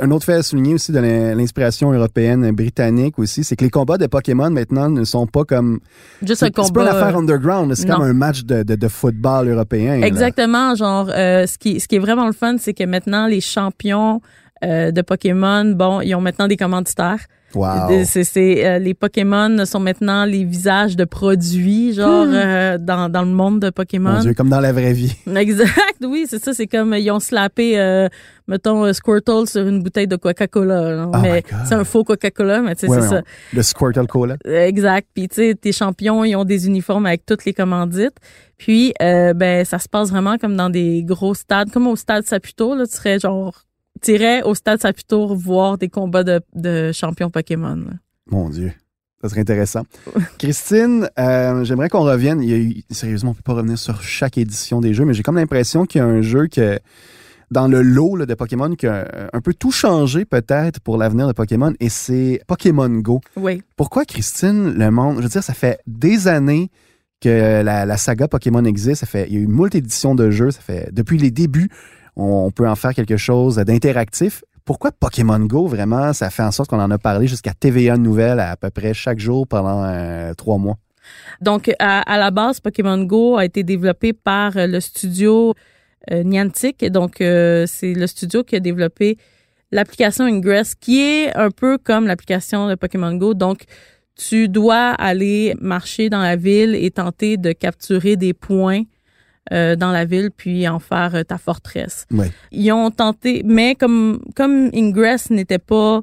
Un 0.00 0.10
autre 0.10 0.24
fait 0.24 0.34
à 0.34 0.42
souligner 0.42 0.74
aussi 0.74 0.90
de 0.92 0.98
l'in- 1.00 1.34
l'inspiration 1.34 1.92
européenne 1.92 2.50
britannique 2.52 3.18
aussi, 3.18 3.44
c'est 3.44 3.56
que 3.56 3.64
les 3.64 3.70
combats 3.70 3.98
de 3.98 4.06
Pokémon 4.06 4.48
maintenant 4.50 4.88
ne 4.88 5.04
sont 5.04 5.26
pas 5.26 5.44
comme 5.44 5.80
Juste 6.22 6.42
un 6.42 6.46
c'est 6.46 6.46
c'est 6.46 6.52
pas 6.54 6.62
une 6.62 6.68
combat. 6.68 6.90
affaire 6.92 7.16
underground, 7.18 7.74
c'est 7.74 7.86
comme 7.86 8.02
un 8.02 8.14
match 8.14 8.44
de, 8.44 8.62
de, 8.62 8.74
de 8.74 8.88
football 8.88 9.48
européen. 9.48 9.98
là. 9.98 10.06
Exactement, 10.06 10.74
genre 10.74 11.10
euh, 11.14 11.46
ce 11.46 11.58
qui 11.58 11.78
ce 11.80 11.86
qui 11.88 11.96
est 11.96 12.00
vraiment 12.00 12.26
le 12.26 12.32
fun, 12.32 12.56
c'est 12.58 12.72
que 12.74 12.84
maintenant 12.84 13.26
les 13.26 13.40
champions 13.42 14.20
euh, 14.64 14.90
de 14.92 15.02
Pokémon, 15.02 15.64
bon, 15.72 16.00
ils 16.00 16.14
ont 16.14 16.20
maintenant 16.20 16.48
des 16.48 16.56
commanditaires. 16.56 17.24
Wow. 17.54 18.04
C'est, 18.04 18.24
c'est, 18.24 18.66
euh, 18.66 18.78
les 18.78 18.94
Pokémon 18.94 19.64
sont 19.64 19.80
maintenant 19.80 20.24
les 20.24 20.44
visages 20.44 20.96
de 20.96 21.04
produits, 21.04 21.92
genre 21.94 22.26
euh, 22.28 22.78
dans, 22.78 23.08
dans 23.10 23.22
le 23.22 23.30
monde 23.30 23.60
de 23.60 23.66
Mon 23.66 23.72
Pokémon. 23.72 24.20
Dieu, 24.20 24.34
comme 24.34 24.48
dans 24.48 24.60
la 24.60 24.72
vraie 24.72 24.92
vie. 24.92 25.14
Exact, 25.36 25.96
oui, 26.02 26.26
c'est 26.28 26.42
ça. 26.42 26.52
C'est 26.52 26.66
comme 26.66 26.94
ils 26.94 27.10
ont 27.10 27.20
slappé, 27.20 27.78
euh, 27.78 28.08
mettons, 28.46 28.84
euh, 28.84 28.92
Squirtle 28.92 29.46
sur 29.46 29.66
une 29.66 29.82
bouteille 29.82 30.06
de 30.06 30.16
Coca-Cola. 30.16 31.08
Oh 31.12 31.16
mais 31.22 31.42
c'est 31.64 31.74
un 31.74 31.84
faux 31.84 32.04
Coca-Cola, 32.04 32.60
mais 32.60 32.74
tu 32.74 32.86
sais, 32.86 33.00
c'est 33.00 33.14
ouais, 33.14 33.22
Le 33.52 33.62
Squirtle 33.62 34.06
Cola. 34.06 34.36
ça. 34.44 34.66
Exact. 34.66 35.08
Puis 35.14 35.28
tu 35.28 35.36
sais, 35.36 35.54
tes 35.54 35.72
champions, 35.72 36.24
ils 36.24 36.36
ont 36.36 36.44
des 36.44 36.66
uniformes 36.66 37.06
avec 37.06 37.26
toutes 37.26 37.44
les 37.44 37.52
commandites. 37.52 38.16
Puis 38.58 38.92
euh, 39.00 39.32
ben 39.32 39.64
ça 39.64 39.78
se 39.78 39.88
passe 39.88 40.10
vraiment 40.10 40.36
comme 40.36 40.54
dans 40.54 40.70
des 40.70 41.02
gros 41.02 41.34
stades, 41.34 41.70
comme 41.70 41.86
au 41.86 41.96
stade 41.96 42.26
Saputo. 42.26 42.74
Là, 42.74 42.86
tu 42.86 42.94
serais 42.94 43.18
genre, 43.18 43.54
t'irais 44.00 44.42
au 44.42 44.54
stade 44.54 44.80
Saputo 44.80 45.34
voir 45.34 45.78
des 45.78 45.88
combats 45.88 46.24
de, 46.24 46.40
de 46.54 46.92
champions 46.92 47.30
Pokémon. 47.30 47.76
là? 47.76 47.92
Mon 48.30 48.48
Dieu. 48.48 48.72
Ça 49.22 49.28
serait 49.28 49.42
intéressant. 49.42 49.82
Christine, 50.38 51.08
euh, 51.18 51.62
j'aimerais 51.64 51.90
qu'on 51.90 52.04
revienne. 52.04 52.42
Il 52.42 52.48
y 52.48 52.54
a 52.54 52.56
eu, 52.56 52.82
sérieusement, 52.90 53.32
on 53.32 53.34
peut 53.34 53.42
pas 53.42 53.52
revenir 53.52 53.78
sur 53.78 54.02
chaque 54.02 54.38
édition 54.38 54.80
des 54.80 54.94
jeux, 54.94 55.04
mais 55.04 55.12
j'ai 55.12 55.22
comme 55.22 55.36
l'impression 55.36 55.84
qu'il 55.84 55.98
y 55.98 56.02
a 56.02 56.06
un 56.06 56.22
jeu 56.22 56.46
que, 56.46 56.78
dans 57.50 57.68
le 57.68 57.82
lot 57.82 58.16
là, 58.16 58.24
de 58.24 58.34
Pokémon, 58.34 58.74
qui 58.74 58.86
a 58.86 59.28
un 59.32 59.40
peu 59.42 59.52
tout 59.52 59.72
changé 59.72 60.24
peut-être 60.24 60.80
pour 60.80 60.96
l'avenir 60.96 61.26
de 61.28 61.32
Pokémon, 61.32 61.74
et 61.80 61.90
c'est 61.90 62.40
Pokémon 62.46 62.88
Go. 62.88 63.20
Oui. 63.36 63.62
Pourquoi, 63.76 64.06
Christine, 64.06 64.72
le 64.72 64.90
monde, 64.90 65.18
je 65.18 65.22
veux 65.22 65.28
dire, 65.28 65.44
ça 65.44 65.54
fait 65.54 65.80
des 65.86 66.26
années 66.26 66.70
que 67.20 67.62
la, 67.62 67.84
la 67.84 67.96
saga 67.98 68.26
Pokémon 68.26 68.64
existe. 68.64 69.00
Ça 69.00 69.06
fait, 69.06 69.26
il 69.28 69.34
y 69.34 69.36
a 69.36 69.40
eu 69.40 69.46
moult 69.46 69.74
éditions 69.74 70.14
de 70.14 70.30
jeux. 70.30 70.50
Ça 70.50 70.62
fait, 70.62 70.88
depuis 70.92 71.18
les 71.18 71.30
débuts, 71.30 71.68
on, 72.16 72.50
peut 72.50 72.68
en 72.68 72.76
faire 72.76 72.94
quelque 72.94 73.16
chose 73.16 73.56
d'interactif. 73.56 74.42
Pourquoi 74.64 74.92
Pokémon 74.92 75.40
Go, 75.40 75.66
vraiment, 75.66 76.12
ça 76.12 76.30
fait 76.30 76.42
en 76.42 76.52
sorte 76.52 76.70
qu'on 76.70 76.80
en 76.80 76.90
a 76.90 76.98
parlé 76.98 77.26
jusqu'à 77.26 77.52
TVA 77.54 77.96
Nouvelle 77.96 78.40
à, 78.40 78.56
peu 78.56 78.70
près 78.70 78.94
chaque 78.94 79.18
jour 79.18 79.46
pendant 79.46 79.82
euh, 79.84 80.32
trois 80.34 80.58
mois? 80.58 80.76
Donc, 81.40 81.70
à, 81.78 82.18
la 82.18 82.30
base, 82.30 82.60
Pokémon 82.60 83.02
Go 83.02 83.36
a 83.36 83.44
été 83.44 83.62
développé 83.62 84.12
par 84.12 84.56
euh, 84.56 84.66
le 84.66 84.80
studio 84.80 85.54
euh, 86.10 86.22
Niantic. 86.22 86.84
Donc, 86.90 87.16
c'est 87.18 87.94
le 87.94 88.06
studio 88.06 88.44
qui 88.44 88.56
a 88.56 88.60
développé 88.60 89.16
l'application 89.72 90.24
Ingress, 90.24 90.74
qui 90.74 91.00
est 91.00 91.36
un 91.36 91.50
peu 91.50 91.78
comme 91.78 92.06
l'application 92.06 92.68
de 92.68 92.74
Pokémon 92.74 93.14
Go. 93.14 93.34
Donc, 93.34 93.64
tu 94.20 94.48
dois 94.48 94.90
aller 94.90 95.54
marcher 95.60 96.10
dans 96.10 96.20
la 96.20 96.36
ville 96.36 96.74
et 96.74 96.90
tenter 96.90 97.36
de 97.38 97.52
capturer 97.52 98.16
des 98.16 98.34
points 98.34 98.82
euh, 99.52 99.76
dans 99.76 99.90
la 99.90 100.04
ville, 100.04 100.30
puis 100.36 100.68
en 100.68 100.78
faire 100.78 101.14
euh, 101.14 101.22
ta 101.22 101.38
forteresse. 101.38 102.06
Ouais. 102.10 102.30
Ils 102.52 102.72
ont 102.72 102.90
tenté, 102.90 103.42
mais 103.44 103.74
comme 103.74 104.20
comme 104.34 104.70
Ingress 104.74 105.30
n'était 105.30 105.58
pas 105.58 106.02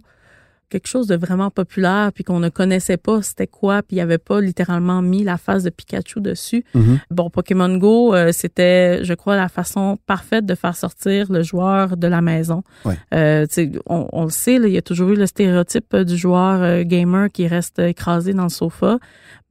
quelque 0.70 0.88
chose 0.88 1.08
de 1.08 1.16
vraiment 1.16 1.50
populaire 1.50 2.12
puis 2.14 2.24
qu'on 2.24 2.40
ne 2.40 2.50
connaissait 2.50 2.98
pas 2.98 3.22
c'était 3.22 3.48
quoi 3.48 3.82
puis 3.82 3.96
il 3.96 4.00
y 4.00 4.02
avait 4.02 4.18
pas 4.18 4.42
littéralement 4.42 5.02
mis 5.02 5.24
la 5.24 5.38
face 5.38 5.64
de 5.64 5.70
Pikachu 5.70 6.20
dessus. 6.20 6.66
Mhm. 6.74 7.00
Bon, 7.12 7.30
Pokémon 7.30 7.78
Go, 7.78 8.14
euh, 8.14 8.32
c'était, 8.32 9.04
je 9.04 9.14
crois, 9.14 9.36
la 9.36 9.50
façon 9.50 9.98
parfaite 10.06 10.46
de 10.46 10.56
faire 10.56 10.76
sortir 10.76 11.32
le 11.32 11.42
joueur 11.44 11.96
de 11.98 12.08
la 12.08 12.22
maison. 12.22 12.64
Ouais. 12.86 12.96
Euh, 13.14 13.46
on, 13.86 14.08
on 14.12 14.24
le 14.26 14.30
sait, 14.30 14.60
là, 14.60 14.68
il 14.68 14.74
y 14.74 14.78
a 14.78 14.82
toujours 14.82 15.10
eu 15.10 15.16
le 15.16 15.26
stéréotype 15.26 15.94
euh, 15.94 16.04
du 16.04 16.18
joueur 16.18 16.62
euh, 16.62 16.84
gamer 16.84 17.30
qui 17.32 17.48
reste 17.48 17.80
écrasé 17.80 18.34
dans 18.34 18.44
le 18.44 18.50
sofa. 18.50 19.00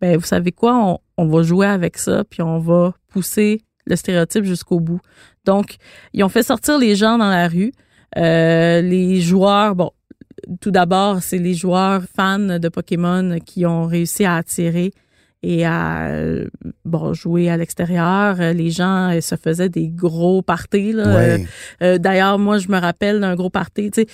Ben, 0.00 0.16
vous 0.18 0.26
savez 0.26 0.52
quoi, 0.52 0.76
on, 0.76 0.98
on 1.16 1.26
va 1.28 1.42
jouer 1.42 1.66
avec 1.66 1.96
ça 1.96 2.24
puis 2.28 2.42
on 2.42 2.58
va 2.58 2.92
pousser 3.08 3.62
le 3.86 3.96
stéréotype 3.96 4.44
jusqu'au 4.44 4.80
bout. 4.80 5.00
Donc, 5.44 5.76
ils 6.12 6.24
ont 6.24 6.28
fait 6.28 6.42
sortir 6.42 6.78
les 6.78 6.96
gens 6.96 7.18
dans 7.18 7.30
la 7.30 7.48
rue. 7.48 7.72
Euh, 8.16 8.80
les 8.80 9.20
joueurs, 9.20 9.74
bon, 9.74 9.90
tout 10.60 10.70
d'abord, 10.70 11.22
c'est 11.22 11.38
les 11.38 11.54
joueurs 11.54 12.02
fans 12.16 12.58
de 12.58 12.68
Pokémon 12.68 13.38
qui 13.44 13.66
ont 13.66 13.86
réussi 13.86 14.24
à 14.24 14.36
attirer 14.36 14.92
et 15.42 15.64
à 15.64 16.08
euh, 16.08 16.46
bon 16.84 17.12
jouer 17.12 17.50
à 17.50 17.56
l'extérieur. 17.56 18.36
Les 18.36 18.70
gens 18.70 19.12
euh, 19.12 19.20
se 19.20 19.36
faisaient 19.36 19.68
des 19.68 19.88
gros 19.88 20.42
parties. 20.42 20.92
Là. 20.92 21.14
Ouais. 21.14 21.40
Euh, 21.40 21.44
euh, 21.82 21.98
D'ailleurs, 21.98 22.38
moi, 22.38 22.58
je 22.58 22.68
me 22.68 22.78
rappelle 22.78 23.20
d'un 23.20 23.34
gros 23.34 23.50
party. 23.50 23.90
Tu 23.90 24.02
sais, 24.02 24.06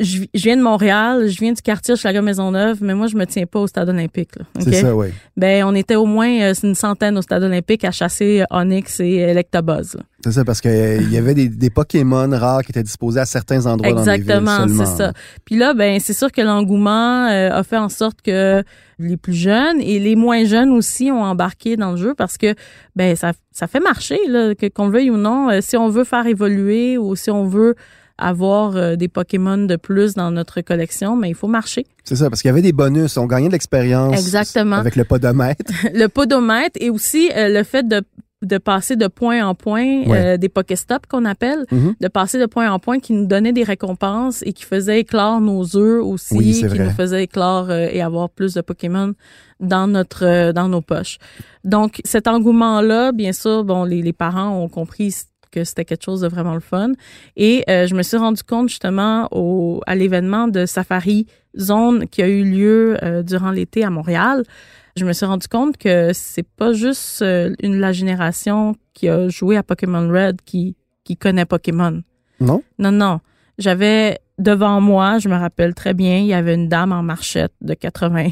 je, 0.00 0.22
je 0.34 0.42
viens 0.42 0.56
de 0.56 0.62
Montréal, 0.62 1.28
je 1.28 1.38
viens 1.38 1.52
du 1.52 1.62
quartier 1.62 1.96
Schlager 1.96 2.20
Maisonneuve, 2.20 2.78
mais 2.82 2.94
moi, 2.94 3.06
je 3.06 3.16
me 3.16 3.24
tiens 3.26 3.46
pas 3.46 3.60
au 3.60 3.66
stade 3.66 3.88
olympique. 3.88 4.36
Là, 4.36 4.44
C'est 4.60 4.72
ça, 4.74 4.94
oui. 4.94 5.08
Ben, 5.36 5.64
on 5.64 5.74
était 5.74 5.96
au 5.96 6.06
moins 6.06 6.30
euh, 6.42 6.54
une 6.62 6.74
centaine 6.74 7.16
au 7.18 7.22
stade 7.22 7.42
olympique 7.42 7.84
à 7.84 7.90
chasser 7.90 8.42
euh, 8.42 8.44
Onyx 8.56 9.00
et 9.00 9.16
Electabuzz. 9.16 9.94
là. 9.94 10.02
C'est 10.24 10.32
ça, 10.32 10.44
parce 10.44 10.60
qu'il 10.60 11.10
y 11.10 11.16
avait 11.18 11.34
des, 11.34 11.48
des 11.48 11.70
Pokémon 11.70 12.28
rares 12.30 12.62
qui 12.62 12.70
étaient 12.70 12.82
disposés 12.84 13.18
à 13.18 13.24
certains 13.26 13.66
endroits 13.66 13.90
Exactement, 13.90 14.58
dans 14.58 14.66
les 14.66 14.72
villes 14.72 14.78
c'est 14.78 14.84
seulement. 14.86 14.96
ça. 14.96 15.12
Puis 15.44 15.56
là, 15.56 15.74
ben 15.74 15.98
c'est 15.98 16.12
sûr 16.12 16.30
que 16.30 16.40
l'engouement 16.40 17.26
euh, 17.26 17.50
a 17.50 17.62
fait 17.64 17.76
en 17.76 17.88
sorte 17.88 18.22
que 18.22 18.62
les 19.00 19.16
plus 19.16 19.34
jeunes 19.34 19.80
et 19.80 19.98
les 19.98 20.14
moins 20.14 20.44
jeunes 20.44 20.70
aussi 20.70 21.10
ont 21.10 21.24
embarqué 21.24 21.76
dans 21.76 21.90
le 21.90 21.96
jeu 21.96 22.14
parce 22.16 22.38
que 22.38 22.54
ben 22.94 23.16
ça, 23.16 23.32
ça 23.50 23.66
fait 23.66 23.80
marcher 23.80 24.18
là, 24.28 24.54
que 24.54 24.66
qu'on 24.68 24.86
le 24.86 24.92
veuille 24.92 25.10
ou 25.10 25.16
non. 25.16 25.50
Euh, 25.50 25.58
si 25.60 25.76
on 25.76 25.88
veut 25.88 26.04
faire 26.04 26.26
évoluer 26.28 26.98
ou 26.98 27.16
si 27.16 27.32
on 27.32 27.44
veut 27.44 27.74
avoir 28.18 28.76
euh, 28.76 28.96
des 28.96 29.08
Pokémon 29.08 29.58
de 29.58 29.76
plus 29.76 30.14
dans 30.14 30.30
notre 30.30 30.60
collection, 30.60 31.16
mais 31.16 31.28
il 31.30 31.34
faut 31.34 31.48
marcher. 31.48 31.86
C'est 32.04 32.16
ça, 32.16 32.28
parce 32.30 32.42
qu'il 32.42 32.48
y 32.48 32.52
avait 32.52 32.62
des 32.62 32.72
bonus. 32.72 33.16
On 33.16 33.26
gagnait 33.26 33.48
de 33.48 33.52
l'expérience. 33.52 34.14
Exactement. 34.14 34.76
Avec 34.76 34.96
le 34.96 35.04
podomètre. 35.04 35.64
le 35.94 36.06
podomètre 36.08 36.76
et 36.80 36.90
aussi 36.90 37.30
euh, 37.36 37.48
le 37.48 37.62
fait 37.64 37.86
de 37.86 38.02
de 38.44 38.58
passer 38.58 38.96
de 38.96 39.06
point 39.06 39.46
en 39.46 39.54
point, 39.54 40.02
Ouais. 40.04 40.34
euh, 40.34 40.36
des 40.36 40.48
Pokéstops 40.48 41.06
qu'on 41.08 41.24
appelle, 41.24 41.64
Mhm. 41.70 41.94
de 42.00 42.08
passer 42.08 42.40
de 42.40 42.46
point 42.46 42.68
en 42.72 42.80
point 42.80 42.98
qui 42.98 43.12
nous 43.12 43.24
donnait 43.26 43.52
des 43.52 43.62
récompenses 43.62 44.42
et 44.44 44.52
qui 44.52 44.64
faisait 44.64 44.98
éclore 44.98 45.40
nos 45.40 45.76
œufs 45.76 46.02
aussi, 46.04 46.34
Oui, 46.36 46.52
qui 46.58 46.66
vrai. 46.66 46.86
nous 46.86 46.90
faisait 46.90 47.22
éclore 47.22 47.70
euh, 47.70 47.86
et 47.92 48.02
avoir 48.02 48.30
plus 48.30 48.54
de 48.54 48.60
Pokémon 48.60 49.14
dans 49.60 49.86
notre 49.86 50.24
euh, 50.26 50.52
dans 50.52 50.66
nos 50.66 50.80
poches. 50.80 51.18
Donc 51.62 52.00
cet 52.04 52.26
engouement-là, 52.26 53.12
bien 53.12 53.32
sûr, 53.32 53.62
bon, 53.62 53.84
les, 53.84 54.02
les 54.02 54.12
parents 54.12 54.58
ont 54.60 54.68
compris 54.68 55.14
que 55.52 55.62
c'était 55.64 55.84
quelque 55.84 56.04
chose 56.04 56.22
de 56.22 56.28
vraiment 56.28 56.54
le 56.54 56.60
fun. 56.60 56.92
Et 57.36 57.64
euh, 57.68 57.86
je 57.86 57.94
me 57.94 58.02
suis 58.02 58.16
rendu 58.16 58.42
compte 58.42 58.68
justement 58.68 59.28
au, 59.30 59.80
à 59.86 59.94
l'événement 59.94 60.48
de 60.48 60.66
Safari 60.66 61.26
Zone 61.56 62.08
qui 62.08 62.22
a 62.22 62.28
eu 62.28 62.42
lieu 62.44 62.96
euh, 63.02 63.22
durant 63.22 63.50
l'été 63.50 63.84
à 63.84 63.90
Montréal. 63.90 64.42
Je 64.96 65.04
me 65.04 65.12
suis 65.12 65.26
rendu 65.26 65.46
compte 65.46 65.76
que 65.76 66.10
c'est 66.12 66.46
pas 66.46 66.72
juste 66.72 67.22
euh, 67.22 67.54
une 67.62 67.78
la 67.78 67.92
génération 67.92 68.74
qui 68.94 69.08
a 69.08 69.28
joué 69.28 69.56
à 69.56 69.62
Pokémon 69.62 70.08
Red 70.08 70.42
qui 70.44 70.76
qui 71.04 71.16
connaît 71.16 71.46
Pokémon. 71.46 72.02
Non? 72.40 72.62
Non, 72.78 72.92
non. 72.92 73.20
J'avais 73.58 74.18
devant 74.38 74.80
moi, 74.80 75.18
je 75.18 75.28
me 75.28 75.36
rappelle 75.36 75.74
très 75.74 75.94
bien, 75.94 76.18
il 76.18 76.26
y 76.26 76.34
avait 76.34 76.54
une 76.54 76.68
dame 76.68 76.92
en 76.92 77.02
marchette 77.02 77.52
de 77.60 77.74
80 77.74 78.30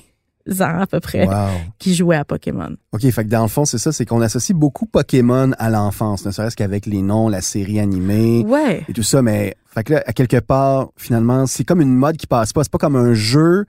ans 0.61 0.81
à 0.81 0.87
peu 0.87 1.01
près 1.01 1.27
Wow. 1.27 1.35
qui 1.79 1.95
jouait 1.95 2.17
à 2.17 2.25
Pokémon. 2.25 2.71
OK, 2.93 3.03
fait 3.11 3.25
que 3.25 3.29
dans 3.31 3.43
le 3.43 3.49
fond, 3.49 3.65
c'est 3.65 3.79
ça, 3.79 3.93
c'est 3.93 4.05
qu'on 4.07 4.21
associe 4.21 4.57
beaucoup 4.57 4.87
Pokémon 4.87 5.53
à 5.59 5.71
l'enfance, 5.71 6.25
ne 6.27 6.31
serait-ce 6.31 6.57
qu'avec 6.57 6.87
les 6.87 7.03
noms, 7.03 7.29
la 7.29 7.41
série 7.41 7.79
animée 7.81 8.45
Ouais. 8.47 8.85
et 8.89 8.93
tout 8.93 9.03
ça, 9.03 9.23
mais 9.23 9.55
fait 9.75 9.85
que 9.85 9.93
là, 9.95 10.03
à 10.07 10.13
quelque 10.13 10.41
part, 10.41 10.89
finalement, 10.97 11.47
c'est 11.47 11.65
comme 11.65 11.81
une 11.81 11.95
mode 11.95 12.17
qui 12.17 12.27
passe 12.27 12.53
pas. 12.53 12.65
C'est 12.65 12.73
pas 12.73 12.79
comme 12.79 12.97
un 12.97 13.15
jeu 13.15 13.67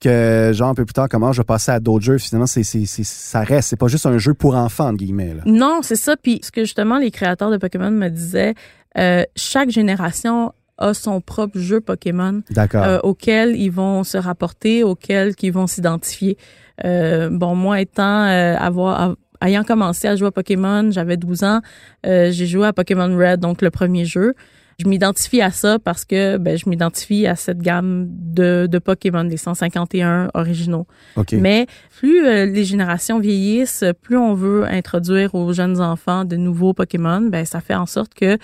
que, 0.00 0.52
genre, 0.54 0.68
un 0.68 0.74
peu 0.74 0.84
plus 0.84 0.92
tard, 0.92 1.08
comment 1.10 1.32
je 1.32 1.40
vais 1.40 1.44
passer 1.44 1.72
à 1.72 1.80
d'autres 1.80 2.04
jeux. 2.04 2.18
Finalement, 2.18 2.46
c'est, 2.46 2.62
ça 2.62 3.40
reste. 3.40 3.70
C'est 3.70 3.76
pas 3.76 3.88
juste 3.88 4.06
un 4.06 4.18
jeu 4.18 4.34
pour 4.34 4.54
enfants, 4.54 4.88
entre 4.88 4.98
guillemets. 4.98 5.34
Là. 5.34 5.42
Non, 5.46 5.80
c'est 5.82 5.96
ça. 5.96 6.16
Puis 6.22 6.40
ce 6.44 6.52
que 6.52 6.60
justement 6.62 6.98
les 6.98 7.10
créateurs 7.10 7.50
de 7.50 7.56
Pokémon 7.56 7.90
me 7.90 8.08
disaient, 8.08 8.54
euh, 8.96 9.24
chaque 9.36 9.70
génération 9.70 10.52
a 10.78 10.94
son 10.94 11.20
propre 11.20 11.58
jeu 11.58 11.80
Pokémon 11.80 12.42
D'accord. 12.50 12.84
euh, 12.84 12.98
auquel 13.02 13.56
ils 13.56 13.70
vont 13.70 14.04
se 14.04 14.16
rapporter, 14.16 14.82
auquel 14.84 15.34
ils 15.42 15.52
vont 15.52 15.66
s'identifier. 15.66 16.38
Euh, 16.84 17.28
bon, 17.30 17.54
moi 17.54 17.80
étant 17.80 18.24
euh, 18.26 18.56
avoir 18.56 19.00
av- 19.00 19.16
ayant 19.44 19.64
commencé 19.64 20.06
à 20.08 20.16
jouer 20.16 20.28
à 20.28 20.30
Pokémon, 20.32 20.90
j'avais 20.90 21.16
12 21.16 21.42
ans, 21.44 21.60
euh, 22.06 22.30
j'ai 22.30 22.46
joué 22.46 22.66
à 22.66 22.72
Pokémon 22.72 23.14
Red, 23.16 23.40
donc 23.40 23.62
le 23.62 23.70
premier 23.70 24.04
jeu. 24.04 24.34
Je 24.80 24.86
m'identifie 24.88 25.42
à 25.42 25.50
ça 25.50 25.80
parce 25.80 26.04
que 26.04 26.36
ben, 26.36 26.56
je 26.56 26.68
m'identifie 26.68 27.26
à 27.26 27.34
cette 27.34 27.58
gamme 27.58 28.06
de, 28.08 28.68
de 28.70 28.78
Pokémon, 28.78 29.24
les 29.24 29.36
151 29.36 30.28
originaux. 30.34 30.86
OK. 31.16 31.32
Mais 31.32 31.66
plus 31.98 32.24
euh, 32.24 32.46
les 32.46 32.64
générations 32.64 33.18
vieillissent, 33.18 33.84
plus 34.02 34.16
on 34.16 34.34
veut 34.34 34.64
introduire 34.68 35.34
aux 35.34 35.52
jeunes 35.52 35.80
enfants 35.80 36.24
de 36.24 36.36
nouveaux 36.36 36.74
Pokémon, 36.74 37.22
ben 37.22 37.44
ça 37.44 37.60
fait 37.60 37.74
en 37.74 37.86
sorte 37.86 38.14
que 38.14 38.38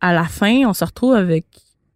à 0.00 0.14
la 0.14 0.24
fin, 0.24 0.62
on 0.66 0.72
se 0.72 0.84
retrouve 0.86 1.12
avec 1.14 1.44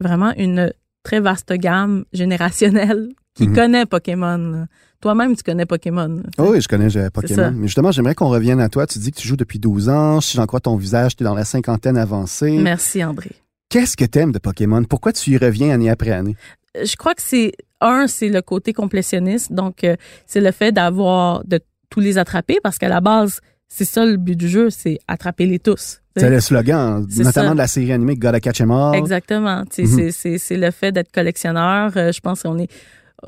vraiment 0.01 0.33
une 0.37 0.73
très 1.03 1.21
vaste 1.21 1.53
gamme 1.53 2.05
générationnelle 2.13 3.09
qui 3.35 3.49
Mhm. 3.49 3.55
connaît 3.55 3.87
Pokémon. 3.87 4.67
Toi-même, 5.01 5.37
tu 5.37 5.43
connais 5.45 5.65
Pokémon. 5.67 6.09
là. 6.09 6.23
Oh 6.39 6.49
oui, 6.53 6.61
je 6.61 6.67
connais. 6.69 6.89
Pokémon. 7.11 7.53
Mais 7.55 7.67
justement, 7.69 7.93
j'aimerais 7.93 8.15
qu'on 8.15 8.29
revienne 8.29 8.61
à 8.61 8.69
toi. 8.69 8.87
Tu 8.87 8.99
dis 8.99 9.13
que 9.13 9.17
tu 9.21 9.29
joues 9.29 9.37
depuis 9.37 9.59
12 9.61 9.89
ans. 9.89 10.21
Si 10.21 10.37
j'en 10.37 10.47
crois 10.47 10.61
ton 10.61 10.77
visage, 10.77 11.15
tu 11.17 11.23
es 11.23 11.25
dans 11.25 11.35
la 11.35 11.45
cinquantaine 11.45 11.97
avancée. 11.97 12.59
Merci, 12.59 13.05
André. 13.05 13.31
Qu'est-ce 13.69 13.97
que 13.97 14.05
t'aimes 14.05 14.33
de 14.33 14.39
Pokémon? 14.39 14.83
Pourquoi 14.85 15.13
tu 15.13 15.31
y 15.31 15.37
reviens 15.37 15.71
année 15.73 15.91
après 15.91 16.11
année? 16.11 16.37
je 16.85 16.97
crois 16.97 17.15
que 17.15 17.23
c'est 17.23 17.53
un, 17.81 18.07
c'est 18.07 18.29
le 18.29 18.41
côté 18.43 18.73
complétionniste, 18.73 19.53
donc 19.53 19.83
euh, 19.85 19.97
c'est 20.27 20.41
le 20.41 20.53
fait 20.53 20.71
d'avoir 20.71 21.43
de 21.45 21.61
tous 21.91 21.99
les 22.01 22.19
attraper 22.19 22.59
parce 22.63 22.79
qu'à 22.79 22.89
la 22.89 23.01
base, 23.01 23.41
c'est 23.69 23.85
ça 23.87 24.05
le 24.07 24.17
but 24.17 24.37
du 24.37 24.49
jeu, 24.49 24.71
c'est 24.71 24.99
attraper 25.09 25.47
les 25.47 25.59
tous. 25.59 26.01
C'est 26.19 26.31
le 26.31 26.41
slogan, 26.41 27.07
notamment 27.25 27.49
ça. 27.49 27.53
de 27.55 27.59
la 27.59 27.67
série 27.67 27.93
animée 27.93 28.17
Gotta 28.17 28.41
Catch 28.41 28.61
'em 28.61 28.71
All. 28.71 28.95
Exactement. 28.97 29.65
Mhm. 29.79 30.11
c'est- 30.11 30.57
le 30.57 30.71
fait 30.71 30.93
d'être 30.93 31.13
collectionneur. 31.13 31.93
Euh, 31.97 32.13
je 32.13 32.21
pense 32.21 32.43
qu'on 32.43 32.59
est, 32.59 32.69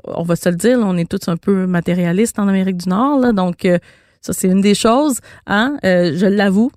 on 0.04 0.22
va 0.22 0.36
se 0.36 0.48
le 0.48 0.56
dire, 0.56 0.78
là, 0.78 0.84
on 0.86 0.96
est 0.96 1.08
tous 1.08 1.28
un 1.28 1.36
peu 1.36 1.66
matérialistes 1.66 2.38
en 2.38 2.48
Amérique 2.48 2.76
du 2.78 2.88
Nord. 2.88 3.20
Là, 3.20 3.32
donc 3.32 3.64
euh, 3.64 3.78
ça 4.20 4.32
c'est 4.32 4.48
une 4.48 4.60
des 4.60 4.74
choses. 4.74 5.18
Hein, 5.46 5.76
Euh, 5.84 6.12
je 6.16 6.26
l'avoue 6.26 6.70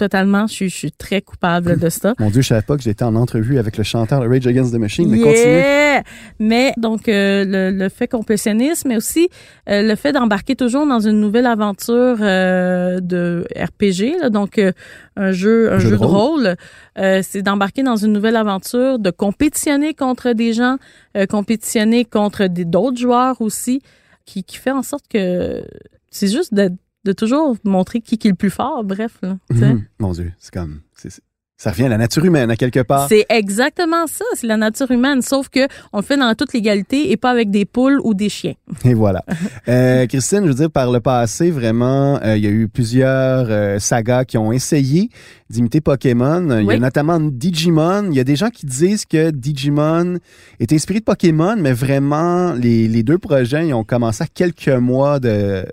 totalement. 0.00 0.46
Je 0.46 0.54
suis, 0.54 0.68
je 0.70 0.76
suis 0.76 0.92
très 0.92 1.20
coupable 1.20 1.78
de 1.78 1.88
ça. 1.90 2.14
Mon 2.18 2.30
Dieu, 2.30 2.40
je 2.40 2.48
savais 2.48 2.62
pas 2.62 2.76
que 2.76 2.82
j'étais 2.82 3.04
en 3.04 3.14
entrevue 3.16 3.58
avec 3.58 3.76
le 3.76 3.84
chanteur 3.84 4.26
Rage 4.26 4.46
Against 4.46 4.72
the 4.72 4.78
Machine, 4.78 5.10
mais 5.10 5.18
continue. 5.18 5.44
Yeah! 5.44 6.02
Mais 6.38 6.72
donc 6.78 7.08
euh, 7.08 7.44
le, 7.46 7.70
le 7.76 7.88
fait 7.90 8.08
complétionniste, 8.08 8.86
mais 8.86 8.96
aussi 8.96 9.28
euh, 9.68 9.82
le 9.82 9.94
fait 9.96 10.12
d'embarquer 10.12 10.56
toujours 10.56 10.86
dans 10.86 11.00
une 11.00 11.20
nouvelle 11.20 11.44
aventure 11.44 12.16
euh, 12.20 13.00
de 13.00 13.46
RPG, 13.54 14.20
là, 14.22 14.30
donc 14.30 14.58
euh, 14.58 14.72
un 15.16 15.32
jeu, 15.32 15.70
un 15.70 15.78
jeu, 15.78 15.90
de 15.90 15.96
rôle, 15.96 16.56
euh, 16.98 17.20
c'est 17.22 17.42
d'embarquer 17.42 17.82
dans 17.82 17.96
une 17.96 18.12
nouvelle 18.12 18.36
aventure, 18.36 18.98
de 18.98 19.10
compétitionner 19.10 19.92
contre 19.92 20.32
des 20.32 20.54
gens, 20.54 20.76
euh, 21.16 21.26
compétitionner 21.26 22.06
contre 22.06 22.46
d'autres 22.46 22.98
joueurs 22.98 23.40
aussi, 23.42 23.82
qui, 24.24 24.44
qui 24.44 24.56
fait 24.56 24.70
en 24.70 24.82
sorte 24.82 25.04
que 25.08 25.62
c'est 26.10 26.28
juste 26.28 26.54
de, 26.54 26.70
de 27.04 27.12
toujours 27.12 27.56
montrer 27.64 28.00
qui, 28.00 28.18
qui 28.18 28.28
est 28.28 28.30
le 28.32 28.36
plus 28.36 28.50
fort. 28.50 28.84
Bref, 28.84 29.18
là. 29.22 29.38
Mhm. 29.50 29.84
Mon 29.98 30.12
Dieu, 30.12 30.32
c'est 30.38 30.52
comme... 30.52 30.80
c'est- 30.94 31.20
ça 31.60 31.72
revient 31.72 31.84
à 31.84 31.88
la 31.90 31.98
nature 31.98 32.24
humaine, 32.24 32.50
à 32.50 32.56
quelque 32.56 32.80
part. 32.80 33.06
C'est 33.06 33.26
exactement 33.28 34.06
ça, 34.06 34.24
c'est 34.32 34.46
la 34.46 34.56
nature 34.56 34.90
humaine, 34.90 35.20
sauf 35.20 35.50
que 35.50 35.68
on 35.92 35.98
le 35.98 36.02
fait 36.02 36.16
dans 36.16 36.34
toute 36.34 36.54
l'égalité 36.54 37.12
et 37.12 37.18
pas 37.18 37.30
avec 37.30 37.50
des 37.50 37.66
poules 37.66 38.00
ou 38.02 38.14
des 38.14 38.30
chiens. 38.30 38.54
Et 38.86 38.94
voilà. 38.94 39.22
Euh, 39.68 40.06
Christine, 40.06 40.40
je 40.44 40.48
veux 40.48 40.54
dire, 40.54 40.70
par 40.70 40.90
le 40.90 41.00
passé, 41.00 41.50
vraiment, 41.50 42.18
euh, 42.22 42.36
il 42.36 42.42
y 42.42 42.46
a 42.46 42.50
eu 42.50 42.66
plusieurs 42.66 43.46
euh, 43.50 43.78
sagas 43.78 44.24
qui 44.24 44.38
ont 44.38 44.52
essayé 44.52 45.10
d'imiter 45.50 45.80
Pokémon. 45.80 46.42
Il 46.58 46.64
y 46.64 46.70
a 46.70 46.74
Oui. 46.74 46.80
notamment 46.80 47.20
Digimon. 47.20 48.06
Il 48.10 48.16
y 48.16 48.20
a 48.20 48.24
des 48.24 48.36
gens 48.36 48.48
qui 48.48 48.64
disent 48.66 49.04
que 49.04 49.30
Digimon 49.30 50.16
est 50.60 50.72
inspiré 50.72 51.00
de 51.00 51.04
Pokémon, 51.04 51.56
mais 51.58 51.72
vraiment, 51.72 52.54
les, 52.54 52.88
les 52.88 53.02
deux 53.02 53.18
projets, 53.18 53.68
ils 53.68 53.74
ont 53.74 53.84
commencé 53.84 54.24
à 54.24 54.26
quelques 54.26 54.68
mois 54.68 55.20
de, 55.20 55.64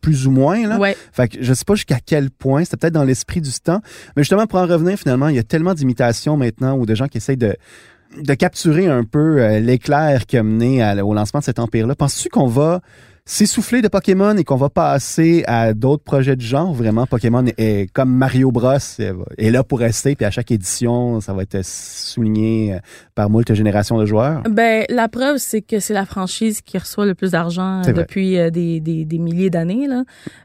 plus 0.00 0.26
ou 0.26 0.30
moins. 0.30 0.66
Là. 0.66 0.78
Ouais. 0.78 0.96
Fait 1.12 1.28
que 1.28 1.38
je 1.40 1.54
sais 1.54 1.64
pas 1.64 1.74
jusqu'à 1.74 1.98
quel 2.04 2.30
point, 2.30 2.64
c'était 2.64 2.76
peut-être 2.78 2.94
dans 2.94 3.04
l'esprit 3.04 3.40
du 3.40 3.52
temps. 3.52 3.80
Mais 4.16 4.22
justement, 4.22 4.46
pour 4.48 4.58
en 4.58 4.66
revenir, 4.66 4.98
finalement, 4.98 5.28
il 5.28 5.36
y 5.36 5.38
a 5.38 5.44
tellement 5.44 5.74
d'imitations 5.74 6.36
maintenant 6.36 6.76
ou 6.76 6.86
de 6.86 6.94
gens 6.94 7.06
qui 7.06 7.18
essayent 7.18 7.36
de, 7.36 7.56
capturer 8.34 8.86
un 8.86 9.04
peu 9.04 9.40
euh, 9.40 9.60
l'éclair 9.60 10.26
qui 10.26 10.36
a 10.36 10.42
mené 10.42 10.82
au 11.02 11.14
lancement 11.14 11.40
de 11.40 11.44
cet 11.44 11.58
empire-là. 11.58 11.94
Penses-tu 11.94 12.28
qu'on 12.28 12.46
va 12.46 12.80
s'essouffler 13.28 13.82
de 13.82 13.88
Pokémon 13.88 14.34
et 14.38 14.42
qu'on 14.42 14.56
va 14.56 14.70
passer 14.70 15.44
à 15.46 15.74
d'autres 15.74 16.02
projets 16.02 16.34
de 16.34 16.40
genre. 16.40 16.72
Vraiment, 16.72 17.06
Pokémon 17.06 17.44
est 17.58 17.92
comme 17.92 18.10
Mario 18.10 18.50
Bros. 18.50 18.78
est 19.36 19.50
là 19.50 19.62
pour 19.62 19.80
rester, 19.80 20.16
puis 20.16 20.24
à 20.24 20.30
chaque 20.30 20.50
édition, 20.50 21.20
ça 21.20 21.34
va 21.34 21.42
être 21.42 21.62
souligné 21.62 22.72
euh, 22.72 22.78
par 23.14 23.28
moult 23.28 23.52
générations 23.52 23.98
de 23.98 24.06
joueurs. 24.06 24.42
Ben, 24.48 24.86
la 24.88 25.08
preuve, 25.08 25.36
c'est 25.36 25.60
que 25.60 25.78
c'est 25.78 25.92
la 25.92 26.06
franchise 26.06 26.62
qui 26.62 26.78
reçoit 26.78 27.04
le 27.04 27.14
plus 27.14 27.32
d'argent 27.32 27.82
depuis 27.82 28.38
euh, 28.38 28.48
des, 28.48 28.80
des, 28.80 29.04
des, 29.04 29.18
milliers 29.18 29.50
d'années. 29.50 29.86
Là. 29.86 30.04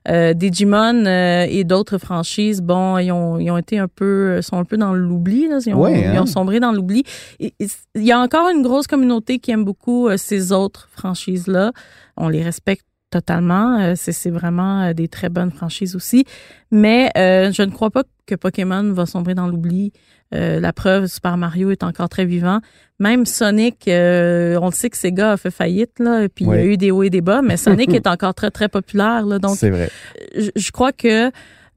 Euh, 0.09 0.33
Digimon 0.33 1.05
euh, 1.05 1.45
et 1.49 1.63
d'autres 1.63 1.97
franchises, 1.97 2.61
bon, 2.61 2.97
ils 2.97 3.13
ont, 3.13 3.39
ils 3.39 3.49
ont 3.49 3.57
été 3.57 3.79
un 3.79 3.87
peu, 3.87 4.41
sont 4.41 4.57
un 4.57 4.65
peu 4.65 4.75
dans 4.75 4.93
l'oubli. 4.93 5.47
Ils, 5.65 5.73
ont, 5.73 5.87
ils 5.87 6.19
ont 6.19 6.23
hein. 6.23 6.25
sombré 6.25 6.59
dans 6.59 6.73
l'oubli. 6.73 7.05
Il 7.39 7.53
y 7.95 8.11
a 8.11 8.19
encore 8.19 8.49
une 8.49 8.61
grosse 8.61 8.87
communauté 8.87 9.39
qui 9.39 9.51
aime 9.51 9.63
beaucoup 9.63 10.09
ces 10.17 10.51
autres 10.51 10.89
franchises-là. 10.91 11.71
On 12.17 12.29
les 12.29 12.43
respecte 12.43 12.85
totalement. 13.13 13.79
Euh, 13.79 13.93
c'est 13.95 14.29
vraiment 14.31 14.81
euh, 14.81 14.93
des 14.93 15.07
très 15.07 15.29
bonnes 15.29 15.51
franchises 15.51 15.95
aussi. 15.95 16.25
Mais 16.71 17.11
euh, 17.17 17.51
je 17.51 17.61
ne 17.61 17.71
crois 17.71 17.91
pas 17.91 18.03
que 18.25 18.35
Pokémon 18.35 18.91
va 18.91 19.05
sombrer 19.05 19.35
dans 19.35 19.47
l'oubli. 19.47 19.93
la 20.31 20.73
preuve, 20.73 21.05
Super 21.05 21.37
Mario 21.37 21.69
est 21.69 21.83
encore 21.83 22.09
très 22.09 22.25
vivant. 22.25 22.59
Même 22.99 23.27
Sonic, 23.27 23.83
on 23.87 24.65
le 24.65 24.71
sait 24.73 24.89
que 24.89 24.97
Sega 24.97 25.33
a 25.33 25.37
fait 25.37 25.51
faillite, 25.51 25.99
là, 25.99 26.27
puis 26.27 26.45
il 26.45 26.51
y 26.51 26.53
a 26.53 26.65
eu 26.65 26.75
des 26.75 26.89
hauts 26.89 27.03
et 27.03 27.11
des 27.11 27.21
bas, 27.21 27.43
mais 27.43 27.55
Sonic 27.55 27.93
est 27.99 28.07
encore 28.07 28.33
très, 28.33 28.49
très 28.49 28.67
populaire. 28.67 29.27
Là, 29.27 29.37
donc, 29.37 29.57
c'est 29.57 29.69
vrai. 29.69 29.91
Je, 30.35 30.71
crois 30.71 30.91
que 30.91 31.29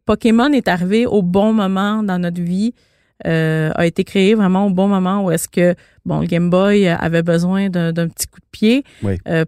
Pokémon 0.07 0.51
est 0.53 0.69
arrivé 0.69 1.05
au 1.05 1.21
bon 1.21 1.53
moment 1.53 2.03
dans 2.03 2.19
notre 2.19 2.41
vie. 2.41 2.73
A 3.25 3.87
été 3.87 4.05
créé 4.05 4.35
vraiment 4.35 4.67
au 4.67 4.71
bon 4.71 4.89
moment 4.89 5.25
où 5.25 5.31
est-ce 5.31 5.49
que 5.49 5.75
bon 6.05 6.21
le 6.21 6.27
Game 6.27 6.51
Boy 6.51 6.87
avait 6.89 7.23
besoin 7.23 7.69
d'un 7.71 8.09
petit 8.09 8.27
coup 8.27 8.41
de 8.41 8.51
pied 8.51 8.85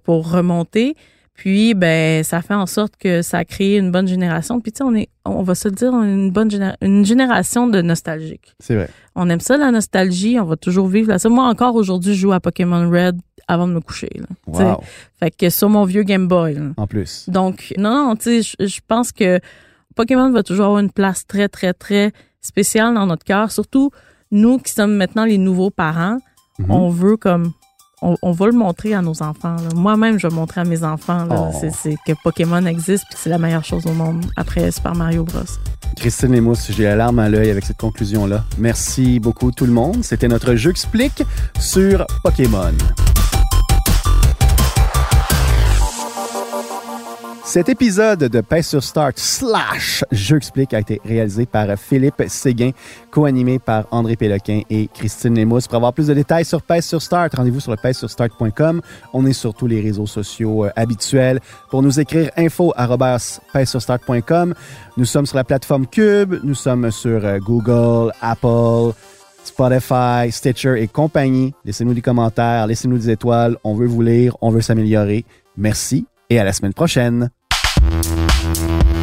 pour 0.04 0.30
remonter 0.30 0.94
puis, 1.38 1.74
ben, 1.74 2.24
ça 2.24 2.42
fait 2.42 2.54
en 2.54 2.66
sorte 2.66 2.96
que 2.96 3.22
ça 3.22 3.38
a 3.38 3.44
créé 3.44 3.78
une 3.78 3.92
bonne 3.92 4.08
génération. 4.08 4.60
Puis, 4.60 4.72
tu 4.72 4.78
sais, 4.78 4.82
on 4.82 4.92
est, 4.96 5.08
on 5.24 5.44
va 5.44 5.54
se 5.54 5.68
le 5.68 5.74
dire, 5.76 5.92
on 5.92 6.02
est 6.02 6.12
une 6.12 6.32
bonne 6.32 6.50
une 6.80 7.06
génération 7.06 7.68
de 7.68 7.80
nostalgiques. 7.80 8.56
C'est 8.58 8.74
vrai. 8.74 8.90
On 9.14 9.30
aime 9.30 9.38
ça, 9.38 9.56
la 9.56 9.70
nostalgie. 9.70 10.40
On 10.40 10.44
va 10.44 10.56
toujours 10.56 10.88
vivre 10.88 11.10
là. 11.12 11.18
Moi, 11.30 11.44
encore 11.44 11.76
aujourd'hui, 11.76 12.14
je 12.14 12.18
joue 12.22 12.32
à 12.32 12.40
Pokémon 12.40 12.90
Red 12.90 13.20
avant 13.46 13.68
de 13.68 13.72
me 13.72 13.80
coucher. 13.80 14.10
Là, 14.16 14.26
wow. 14.48 14.80
Fait 15.20 15.30
que 15.30 15.48
sur 15.48 15.68
mon 15.68 15.84
vieux 15.84 16.02
Game 16.02 16.26
Boy. 16.26 16.58
En 16.76 16.88
plus. 16.88 17.28
Donc, 17.28 17.72
non, 17.78 17.94
non, 17.94 18.16
tu 18.16 18.42
sais, 18.42 18.66
je 18.66 18.80
pense 18.88 19.12
que 19.12 19.38
Pokémon 19.94 20.32
va 20.32 20.42
toujours 20.42 20.66
avoir 20.66 20.80
une 20.80 20.90
place 20.90 21.24
très, 21.24 21.48
très, 21.48 21.72
très 21.72 22.10
spéciale 22.48 22.94
dans 22.94 23.06
notre 23.06 23.24
cœur. 23.24 23.52
Surtout, 23.52 23.90
nous 24.30 24.58
qui 24.58 24.72
sommes 24.72 24.94
maintenant 24.94 25.24
les 25.24 25.38
nouveaux 25.38 25.70
parents, 25.70 26.18
mm-hmm. 26.58 26.70
on 26.70 26.88
veut 26.88 27.16
comme 27.16 27.52
on, 28.02 28.32
va 28.32 28.46
le 28.46 28.52
montrer 28.52 28.94
à 28.94 29.02
nos 29.02 29.22
enfants. 29.22 29.56
Moi-même, 29.74 30.18
je 30.18 30.28
vais 30.28 30.34
montrer 30.34 30.60
à 30.60 30.64
mes 30.64 30.84
enfants 30.84 31.26
oh. 31.30 31.68
c'est, 31.72 31.96
que 32.06 32.12
Pokémon 32.22 32.64
existe 32.66 33.04
et 33.10 33.14
que 33.14 33.20
c'est 33.20 33.30
la 33.30 33.38
meilleure 33.38 33.64
chose 33.64 33.86
au 33.86 33.92
monde 33.92 34.24
après 34.36 34.70
Super 34.70 34.94
Mario 34.94 35.24
Bros. 35.24 35.40
Christine 35.96 36.32
Lemous, 36.32 36.56
j'ai 36.70 36.84
la 36.84 36.96
larme 36.96 37.18
à 37.18 37.28
l'œil 37.28 37.50
avec 37.50 37.64
cette 37.64 37.78
conclusion-là. 37.78 38.44
Merci 38.58 39.18
beaucoup 39.18 39.50
tout 39.50 39.66
le 39.66 39.72
monde. 39.72 40.04
C'était 40.04 40.28
notre 40.28 40.54
jeu 40.54 40.70
explique 40.70 41.22
sur 41.58 42.06
Pokémon. 42.22 42.72
Cet 47.48 47.70
épisode 47.70 48.24
de 48.24 48.40
Paix 48.42 48.60
sur 48.60 48.84
Start 48.84 49.18
slash 49.18 50.04
Jeu 50.12 50.36
explique 50.36 50.74
a 50.74 50.80
été 50.80 51.00
réalisé 51.02 51.46
par 51.46 51.66
Philippe 51.78 52.24
Séguin, 52.28 52.72
co-animé 53.10 53.58
par 53.58 53.86
André 53.90 54.16
Péloquin 54.16 54.60
et 54.68 54.86
Christine 54.92 55.34
Lemousse. 55.34 55.66
Pour 55.66 55.76
avoir 55.76 55.94
plus 55.94 56.08
de 56.08 56.12
détails 56.12 56.44
sur 56.44 56.60
Paix 56.60 56.82
sur 56.82 57.00
Start, 57.00 57.34
rendez-vous 57.34 57.60
sur 57.60 57.72
le 57.72 57.92
start.com. 57.94 58.82
On 59.14 59.24
est 59.24 59.32
sur 59.32 59.54
tous 59.54 59.66
les 59.66 59.80
réseaux 59.80 60.06
sociaux 60.06 60.66
euh, 60.66 60.70
habituels. 60.76 61.40
Pour 61.70 61.82
nous 61.82 61.98
écrire 61.98 62.30
info 62.36 62.74
start.com. 63.64 64.54
Nous 64.98 65.04
sommes 65.06 65.24
sur 65.24 65.38
la 65.38 65.44
plateforme 65.44 65.86
Cube, 65.86 66.34
nous 66.44 66.54
sommes 66.54 66.90
sur 66.90 67.24
euh, 67.24 67.38
Google, 67.38 68.12
Apple, 68.20 68.92
Spotify, 69.42 70.30
Stitcher 70.30 70.82
et 70.82 70.86
compagnie. 70.86 71.54
Laissez-nous 71.64 71.94
des 71.94 72.02
commentaires, 72.02 72.66
laissez-nous 72.66 72.98
des 72.98 73.08
étoiles. 73.08 73.56
On 73.64 73.74
veut 73.74 73.86
vous 73.86 74.02
lire, 74.02 74.36
on 74.42 74.50
veut 74.50 74.60
s'améliorer. 74.60 75.24
Merci 75.56 76.06
et 76.28 76.38
à 76.38 76.44
la 76.44 76.52
semaine 76.52 76.74
prochaine. 76.74 77.30
Thank 77.80 78.92
you. 78.92 78.97